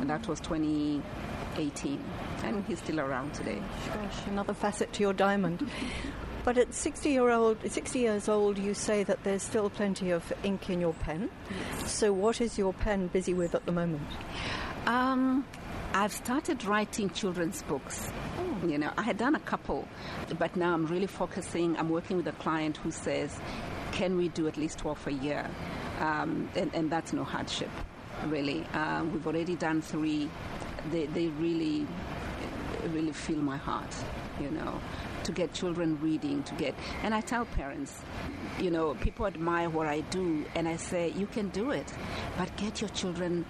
and 0.00 0.10
that 0.10 0.26
was 0.26 0.40
2018, 0.40 2.04
and 2.42 2.64
he's 2.66 2.80
still 2.80 2.98
around 2.98 3.34
today. 3.34 3.62
Gosh, 3.94 4.26
another 4.26 4.54
facet 4.54 4.92
to 4.94 5.02
your 5.02 5.12
diamond. 5.12 5.70
But 6.46 6.58
at 6.58 6.72
60 6.72 7.10
year 7.10 7.30
old, 7.30 7.58
60 7.68 7.98
years 7.98 8.28
old, 8.28 8.56
you 8.56 8.72
say 8.72 9.02
that 9.02 9.24
there's 9.24 9.42
still 9.42 9.68
plenty 9.68 10.12
of 10.12 10.32
ink 10.44 10.70
in 10.70 10.80
your 10.80 10.92
pen. 10.92 11.28
Yes. 11.50 11.90
So, 11.90 12.12
what 12.12 12.40
is 12.40 12.56
your 12.56 12.72
pen 12.72 13.08
busy 13.08 13.34
with 13.34 13.56
at 13.56 13.66
the 13.66 13.72
moment? 13.72 14.06
Um, 14.86 15.44
I've 15.92 16.12
started 16.12 16.64
writing 16.64 17.10
children's 17.10 17.62
books. 17.62 18.12
Oh. 18.38 18.64
You 18.64 18.78
know, 18.78 18.92
I 18.96 19.02
had 19.02 19.18
done 19.18 19.34
a 19.34 19.40
couple, 19.40 19.88
but 20.38 20.54
now 20.54 20.72
I'm 20.72 20.86
really 20.86 21.08
focusing. 21.08 21.76
I'm 21.78 21.88
working 21.88 22.16
with 22.16 22.28
a 22.28 22.38
client 22.44 22.76
who 22.76 22.92
says, 22.92 23.40
"Can 23.90 24.16
we 24.16 24.28
do 24.28 24.46
at 24.46 24.56
least 24.56 24.78
12 24.78 25.04
a 25.08 25.12
year?" 25.14 25.50
Um, 25.98 26.48
and, 26.54 26.70
and, 26.72 26.88
that's 26.92 27.12
no 27.12 27.24
hardship, 27.24 27.70
really. 28.26 28.64
Uh, 28.72 29.02
we've 29.12 29.26
already 29.26 29.56
done 29.56 29.82
three. 29.82 30.30
They, 30.92 31.06
they 31.06 31.26
really, 31.26 31.88
really 32.90 33.12
feel 33.12 33.38
my 33.38 33.56
heart. 33.56 33.92
You 34.40 34.52
know, 34.52 34.80
to 35.26 35.32
get 35.32 35.52
children 35.52 35.98
reading, 36.00 36.42
to 36.44 36.54
get. 36.54 36.74
And 37.02 37.12
I 37.12 37.20
tell 37.20 37.44
parents, 37.44 38.00
you 38.60 38.70
know, 38.70 38.94
people 38.94 39.26
admire 39.26 39.68
what 39.68 39.88
I 39.88 40.00
do, 40.02 40.44
and 40.54 40.68
I 40.68 40.76
say, 40.76 41.12
you 41.16 41.26
can 41.26 41.48
do 41.48 41.72
it, 41.72 41.92
but 42.38 42.56
get 42.56 42.80
your 42.80 42.90
children 42.90 43.44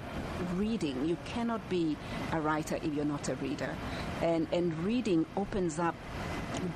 reading. 0.55 1.07
You 1.07 1.19
cannot 1.27 1.69
be 1.69 1.97
a 2.33 2.41
writer 2.41 2.77
if 2.77 2.95
you're 2.95 3.05
not 3.05 3.29
a 3.29 3.35
reader. 3.37 3.77
And, 4.23 4.49
and 4.53 4.77
reading 4.85 5.27
opens 5.37 5.79
up 5.79 5.95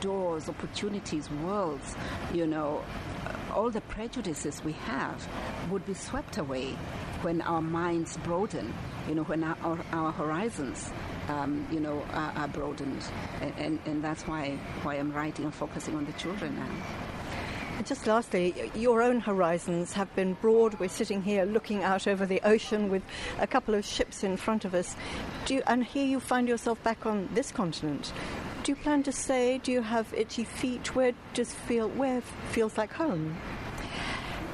doors, 0.01 0.49
opportunities, 0.49 1.31
worlds, 1.31 1.97
you 2.35 2.47
know. 2.47 2.85
All 3.55 3.71
the 3.71 3.81
prejudices 3.81 4.63
we 4.63 4.73
have 4.73 5.27
would 5.71 5.85
be 5.85 5.95
swept 5.95 6.39
away 6.39 6.77
when 7.23 7.41
our 7.43 7.61
minds 7.61 8.17
broaden, 8.19 8.73
you 9.09 9.15
know, 9.15 9.25
when 9.25 9.43
our, 9.43 9.79
our, 9.93 10.13
horizons 10.13 10.93
um, 11.31 11.66
you 11.71 11.81
know, 11.81 12.03
are, 12.12 12.33
are 12.37 12.49
broadened. 12.49 13.05
And, 13.40 13.55
and, 13.59 13.79
and, 13.87 14.05
that's 14.05 14.27
why, 14.27 14.59
why 14.83 14.97
I'm 14.97 15.12
writing 15.12 15.45
and 15.45 15.55
focusing 15.55 15.95
on 15.95 16.05
the 16.05 16.12
children 16.12 16.57
now. 16.57 17.83
Just 17.85 18.07
lastly, 18.07 18.71
your 18.75 19.01
own 19.01 19.21
horizons 19.21 19.95
have 19.95 20.14
been 20.14 20.35
broad. 20.35 20.79
We're 20.79 20.88
sitting 20.88 21.23
here 21.23 21.45
looking 21.45 21.83
out 21.83 22.07
over 22.07 22.27
the 22.27 22.40
ocean 22.43 22.90
with 22.90 23.03
a 23.38 23.47
couple 23.47 23.75
of 23.75 23.87
ships 23.87 24.23
in 24.23 24.37
front 24.37 24.66
of 24.66 24.75
us. 24.75 24.97
Do 25.47 25.55
you, 25.55 25.62
and 25.66 25.83
here 25.83 26.05
you 26.05 26.21
find 26.21 26.47
yourself 26.47 26.83
back 26.83 27.07
on 27.07 27.31
this 27.33 27.51
continent. 27.51 28.12
Do 28.64 28.73
you 28.73 28.77
plan 28.77 29.03
to 29.05 29.12
stay? 29.12 29.59
Do 29.59 29.73
you 29.73 29.81
have 29.81 30.12
itchy 30.12 30.45
feet? 30.45 30.95
Where 30.95 31.12
does 31.33 31.55
feel 31.55 31.88
where 31.88 32.21
feels 32.51 32.77
like 32.77 32.93
home? 32.93 33.37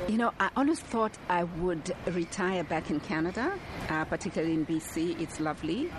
You 0.06 0.18
know, 0.18 0.32
I 0.38 0.50
always 0.56 0.78
thought 0.78 1.18
I 1.28 1.42
would 1.42 1.92
retire 2.06 2.62
back 2.62 2.90
in 2.90 3.00
Canada, 3.00 3.58
uh, 3.88 4.04
particularly 4.04 4.54
in 4.54 4.64
BC. 4.64 5.20
It's 5.20 5.40
lovely. 5.40 5.90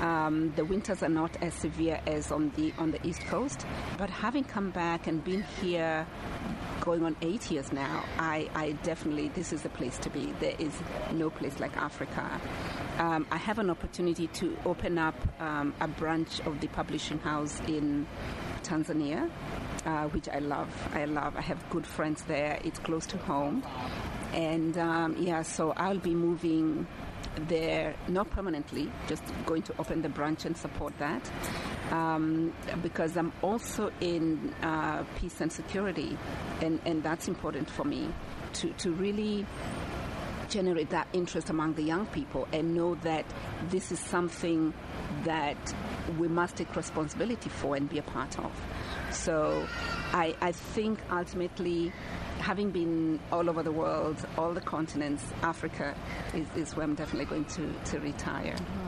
Um, 0.00 0.52
the 0.56 0.64
winters 0.64 1.02
are 1.02 1.08
not 1.08 1.36
as 1.42 1.54
severe 1.54 2.00
as 2.06 2.30
on 2.30 2.50
the 2.56 2.72
on 2.78 2.90
the 2.90 3.06
east 3.06 3.22
coast, 3.26 3.66
but 3.96 4.10
having 4.10 4.44
come 4.44 4.70
back 4.70 5.06
and 5.06 5.22
been 5.24 5.42
here, 5.60 6.06
going 6.80 7.04
on 7.04 7.16
eight 7.22 7.50
years 7.50 7.72
now, 7.72 8.04
I, 8.18 8.48
I 8.54 8.72
definitely 8.82 9.28
this 9.28 9.52
is 9.52 9.62
the 9.62 9.68
place 9.68 9.98
to 9.98 10.10
be. 10.10 10.32
There 10.40 10.54
is 10.58 10.72
no 11.12 11.30
place 11.30 11.58
like 11.60 11.76
Africa. 11.76 12.40
Um, 12.98 13.26
I 13.30 13.36
have 13.36 13.58
an 13.58 13.70
opportunity 13.70 14.26
to 14.28 14.56
open 14.64 14.98
up 14.98 15.14
um, 15.40 15.74
a 15.80 15.88
branch 15.88 16.40
of 16.40 16.60
the 16.60 16.68
publishing 16.68 17.18
house 17.18 17.60
in 17.66 18.06
Tanzania 18.62 19.30
uh, 19.88 20.08
which 20.08 20.28
I 20.28 20.38
love. 20.38 20.68
I 20.92 21.04
love. 21.04 21.36
I 21.36 21.40
have 21.40 21.68
good 21.70 21.86
friends 21.86 22.22
there. 22.24 22.58
It's 22.64 22.78
close 22.78 23.06
to 23.06 23.18
home, 23.18 23.64
and 24.32 24.76
um, 24.78 25.16
yeah, 25.18 25.42
so 25.42 25.72
I'll 25.72 25.98
be 25.98 26.14
moving 26.14 26.86
there 27.38 27.94
not 28.08 28.30
permanently, 28.30 28.90
just 29.06 29.22
going 29.46 29.62
to 29.62 29.74
open 29.78 30.02
the 30.02 30.08
branch 30.08 30.44
and 30.44 30.56
support 30.56 30.96
that. 30.98 31.30
Um, 31.90 32.52
because 32.82 33.16
I'm 33.16 33.32
also 33.42 33.90
in 34.00 34.54
uh, 34.62 35.04
peace 35.16 35.40
and 35.40 35.50
security, 35.50 36.18
and, 36.60 36.80
and 36.84 37.02
that's 37.02 37.28
important 37.28 37.70
for 37.70 37.84
me 37.84 38.08
to, 38.54 38.70
to 38.74 38.92
really 38.92 39.46
generate 40.48 40.90
that 40.90 41.06
interest 41.12 41.50
among 41.50 41.74
the 41.74 41.82
young 41.82 42.06
people 42.06 42.48
and 42.52 42.74
know 42.74 42.94
that 42.96 43.24
this 43.68 43.92
is 43.92 43.98
something 43.98 44.72
that 45.24 45.74
we 46.18 46.28
must 46.28 46.56
take 46.56 46.74
responsibility 46.74 47.50
for 47.50 47.76
and 47.76 47.88
be 47.88 47.98
a 47.98 48.02
part 48.02 48.38
of. 48.38 48.50
So 49.10 49.66
I, 50.12 50.34
I 50.40 50.52
think 50.52 50.98
ultimately, 51.10 51.92
having 52.38 52.70
been 52.70 53.20
all 53.32 53.48
over 53.48 53.62
the 53.62 53.72
world, 53.72 54.16
all 54.36 54.52
the 54.52 54.60
continents, 54.60 55.24
Africa 55.42 55.94
is, 56.34 56.46
is 56.56 56.76
where 56.76 56.84
I'm 56.84 56.94
definitely 56.94 57.26
going 57.26 57.44
to, 57.46 57.72
to 57.90 57.98
retire. 58.00 58.54
Yes. 58.56 58.87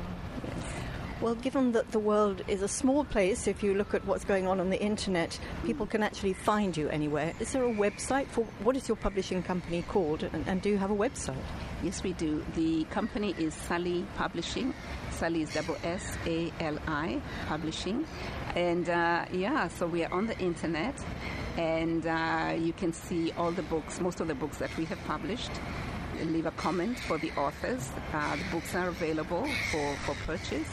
Well, 1.20 1.34
given 1.34 1.72
that 1.72 1.90
the 1.92 1.98
world 1.98 2.42
is 2.48 2.62
a 2.62 2.68
small 2.68 3.04
place, 3.04 3.46
if 3.46 3.62
you 3.62 3.74
look 3.74 3.92
at 3.92 4.02
what's 4.06 4.24
going 4.24 4.46
on 4.46 4.58
on 4.58 4.70
the 4.70 4.80
internet, 4.80 5.38
people 5.66 5.84
can 5.84 6.02
actually 6.02 6.32
find 6.32 6.74
you 6.74 6.88
anywhere. 6.88 7.34
Is 7.40 7.52
there 7.52 7.64
a 7.64 7.74
website 7.74 8.26
for 8.28 8.44
what 8.64 8.74
is 8.74 8.88
your 8.88 8.96
publishing 8.96 9.42
company 9.42 9.82
called, 9.82 10.22
and, 10.22 10.48
and 10.48 10.62
do 10.62 10.70
you 10.70 10.78
have 10.78 10.90
a 10.90 10.96
website? 10.96 11.36
Yes, 11.82 12.02
we 12.02 12.14
do. 12.14 12.42
The 12.54 12.84
company 12.84 13.34
is 13.38 13.54
Ssali 13.54 14.06
Publishing. 14.16 14.72
Ssali 15.10 15.42
is 15.42 15.52
double 15.52 15.76
S 15.84 16.16
A 16.24 16.50
L 16.58 16.78
I 16.88 17.20
Publishing, 17.48 18.06
and 18.54 18.88
uh, 18.88 19.26
yeah, 19.30 19.68
so 19.68 19.86
we 19.86 20.02
are 20.04 20.12
on 20.14 20.26
the 20.26 20.38
internet, 20.38 20.94
and 21.58 22.06
uh, 22.06 22.54
you 22.58 22.72
can 22.72 22.94
see 22.94 23.30
all 23.32 23.52
the 23.52 23.64
books, 23.64 24.00
most 24.00 24.20
of 24.20 24.26
the 24.26 24.34
books 24.34 24.56
that 24.56 24.74
we 24.78 24.86
have 24.86 24.98
published. 25.04 25.50
Leave 26.24 26.44
a 26.44 26.50
comment 26.50 26.98
for 26.98 27.16
the 27.16 27.30
authors. 27.32 27.90
Uh, 28.12 28.36
the 28.36 28.44
books 28.52 28.74
are 28.74 28.88
available 28.88 29.46
for, 29.70 29.96
for 30.04 30.14
purchase. 30.26 30.68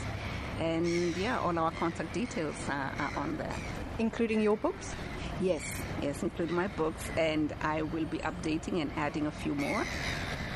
And 0.59 1.15
yeah, 1.17 1.39
all 1.39 1.57
our 1.57 1.71
contact 1.71 2.13
details 2.13 2.55
are, 2.69 2.91
are 2.99 3.11
on 3.17 3.37
there. 3.37 3.55
Including 3.99 4.41
your 4.41 4.57
books? 4.57 4.95
Yes, 5.39 5.61
yes, 6.01 6.23
include 6.23 6.49
my 6.49 6.67
books, 6.67 7.11
and 7.15 7.53
I 7.61 7.83
will 7.83 8.05
be 8.05 8.17
updating 8.19 8.81
and 8.81 8.91
adding 8.95 9.27
a 9.27 9.31
few 9.31 9.53
more. 9.53 9.85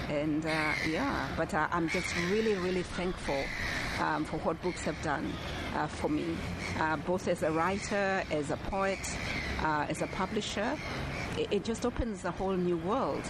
And 0.10 0.46
uh, 0.46 0.74
yeah, 0.90 1.28
but 1.38 1.54
uh, 1.54 1.68
I'm 1.72 1.88
just 1.88 2.16
really, 2.32 2.56
really 2.56 2.82
thankful 2.84 3.44
um, 4.00 4.26
for 4.26 4.38
what 4.40 4.62
books 4.62 4.82
have 4.82 5.00
done 5.04 5.32
uh, 5.76 5.88
for 5.88 6.10
me, 6.10 6.36
uh, 6.80 6.98
both 6.98 7.28
as 7.28 7.44
a 7.44 7.52
writer, 7.52 8.24
as 8.32 8.50
a 8.50 8.58
poet, 8.58 9.00
uh, 9.62 9.86
as 9.88 10.02
a 10.02 10.08
publisher. 10.08 10.78
It, 11.38 11.48
it, 11.52 11.64
just 11.64 11.86
opens 11.86 12.26
a 12.26 12.32
whole 12.32 12.58
new 12.58 12.78
world. 12.78 13.24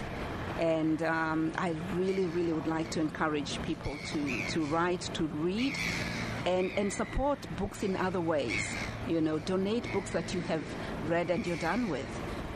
And 0.58 1.02
um, 1.02 1.52
I 1.56 1.74
really, 1.94 2.26
really 2.26 2.52
would 2.52 2.66
like 2.66 2.90
to 2.92 3.00
encourage 3.00 3.62
people 3.62 3.96
to, 4.12 4.48
to 4.50 4.64
write, 4.66 5.02
to 5.14 5.24
read, 5.24 5.76
and, 6.46 6.70
and 6.76 6.92
support 6.92 7.38
books 7.56 7.82
in 7.82 7.96
other 7.96 8.20
ways. 8.20 8.66
You 9.08 9.20
know, 9.20 9.38
donate 9.38 9.90
books 9.92 10.10
that 10.10 10.34
you 10.34 10.40
have 10.42 10.62
read 11.08 11.30
and 11.30 11.46
you're 11.46 11.56
done 11.58 11.88
with. 11.88 12.06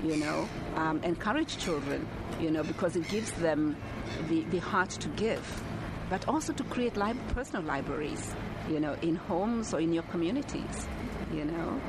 You 0.04 0.16
know, 0.18 0.48
um, 0.74 1.02
encourage 1.02 1.56
children, 1.58 2.06
you 2.38 2.50
know, 2.50 2.62
because 2.62 2.96
it 2.96 3.08
gives 3.08 3.32
them 3.32 3.76
the, 4.28 4.42
the 4.44 4.58
heart 4.58 4.90
to 4.90 5.08
give, 5.10 5.62
but 6.10 6.28
also 6.28 6.52
to 6.52 6.64
create 6.64 6.96
li- 6.96 7.14
personal 7.28 7.62
libraries, 7.62 8.34
you 8.68 8.78
know, 8.78 8.92
in 9.00 9.16
homes 9.16 9.72
or 9.72 9.80
in 9.80 9.94
your 9.94 10.02
communities, 10.04 10.86
you 11.32 11.46
know. 11.46 11.80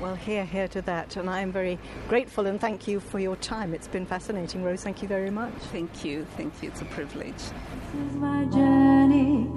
Well, 0.00 0.16
here, 0.16 0.44
here 0.44 0.66
to 0.68 0.82
that. 0.82 1.16
And 1.16 1.30
I 1.30 1.40
am 1.42 1.52
very 1.52 1.78
grateful 2.08 2.48
and 2.48 2.60
thank 2.60 2.88
you 2.88 2.98
for 2.98 3.20
your 3.20 3.36
time. 3.36 3.72
It's 3.72 3.86
been 3.86 4.04
fascinating, 4.04 4.64
Rose. 4.64 4.82
Thank 4.82 5.00
you 5.00 5.06
very 5.06 5.30
much. 5.30 5.54
Thank 5.70 6.04
you. 6.04 6.26
Thank 6.36 6.60
you. 6.60 6.70
It's 6.70 6.82
a 6.82 6.86
privilege. 6.86 7.36
This 7.36 8.10
is 8.10 8.16
my 8.16 8.44
journey 8.46 9.48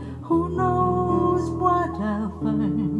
knows 1.35 1.49
what 1.49 1.89
I 1.99 2.29
find. 2.41 2.94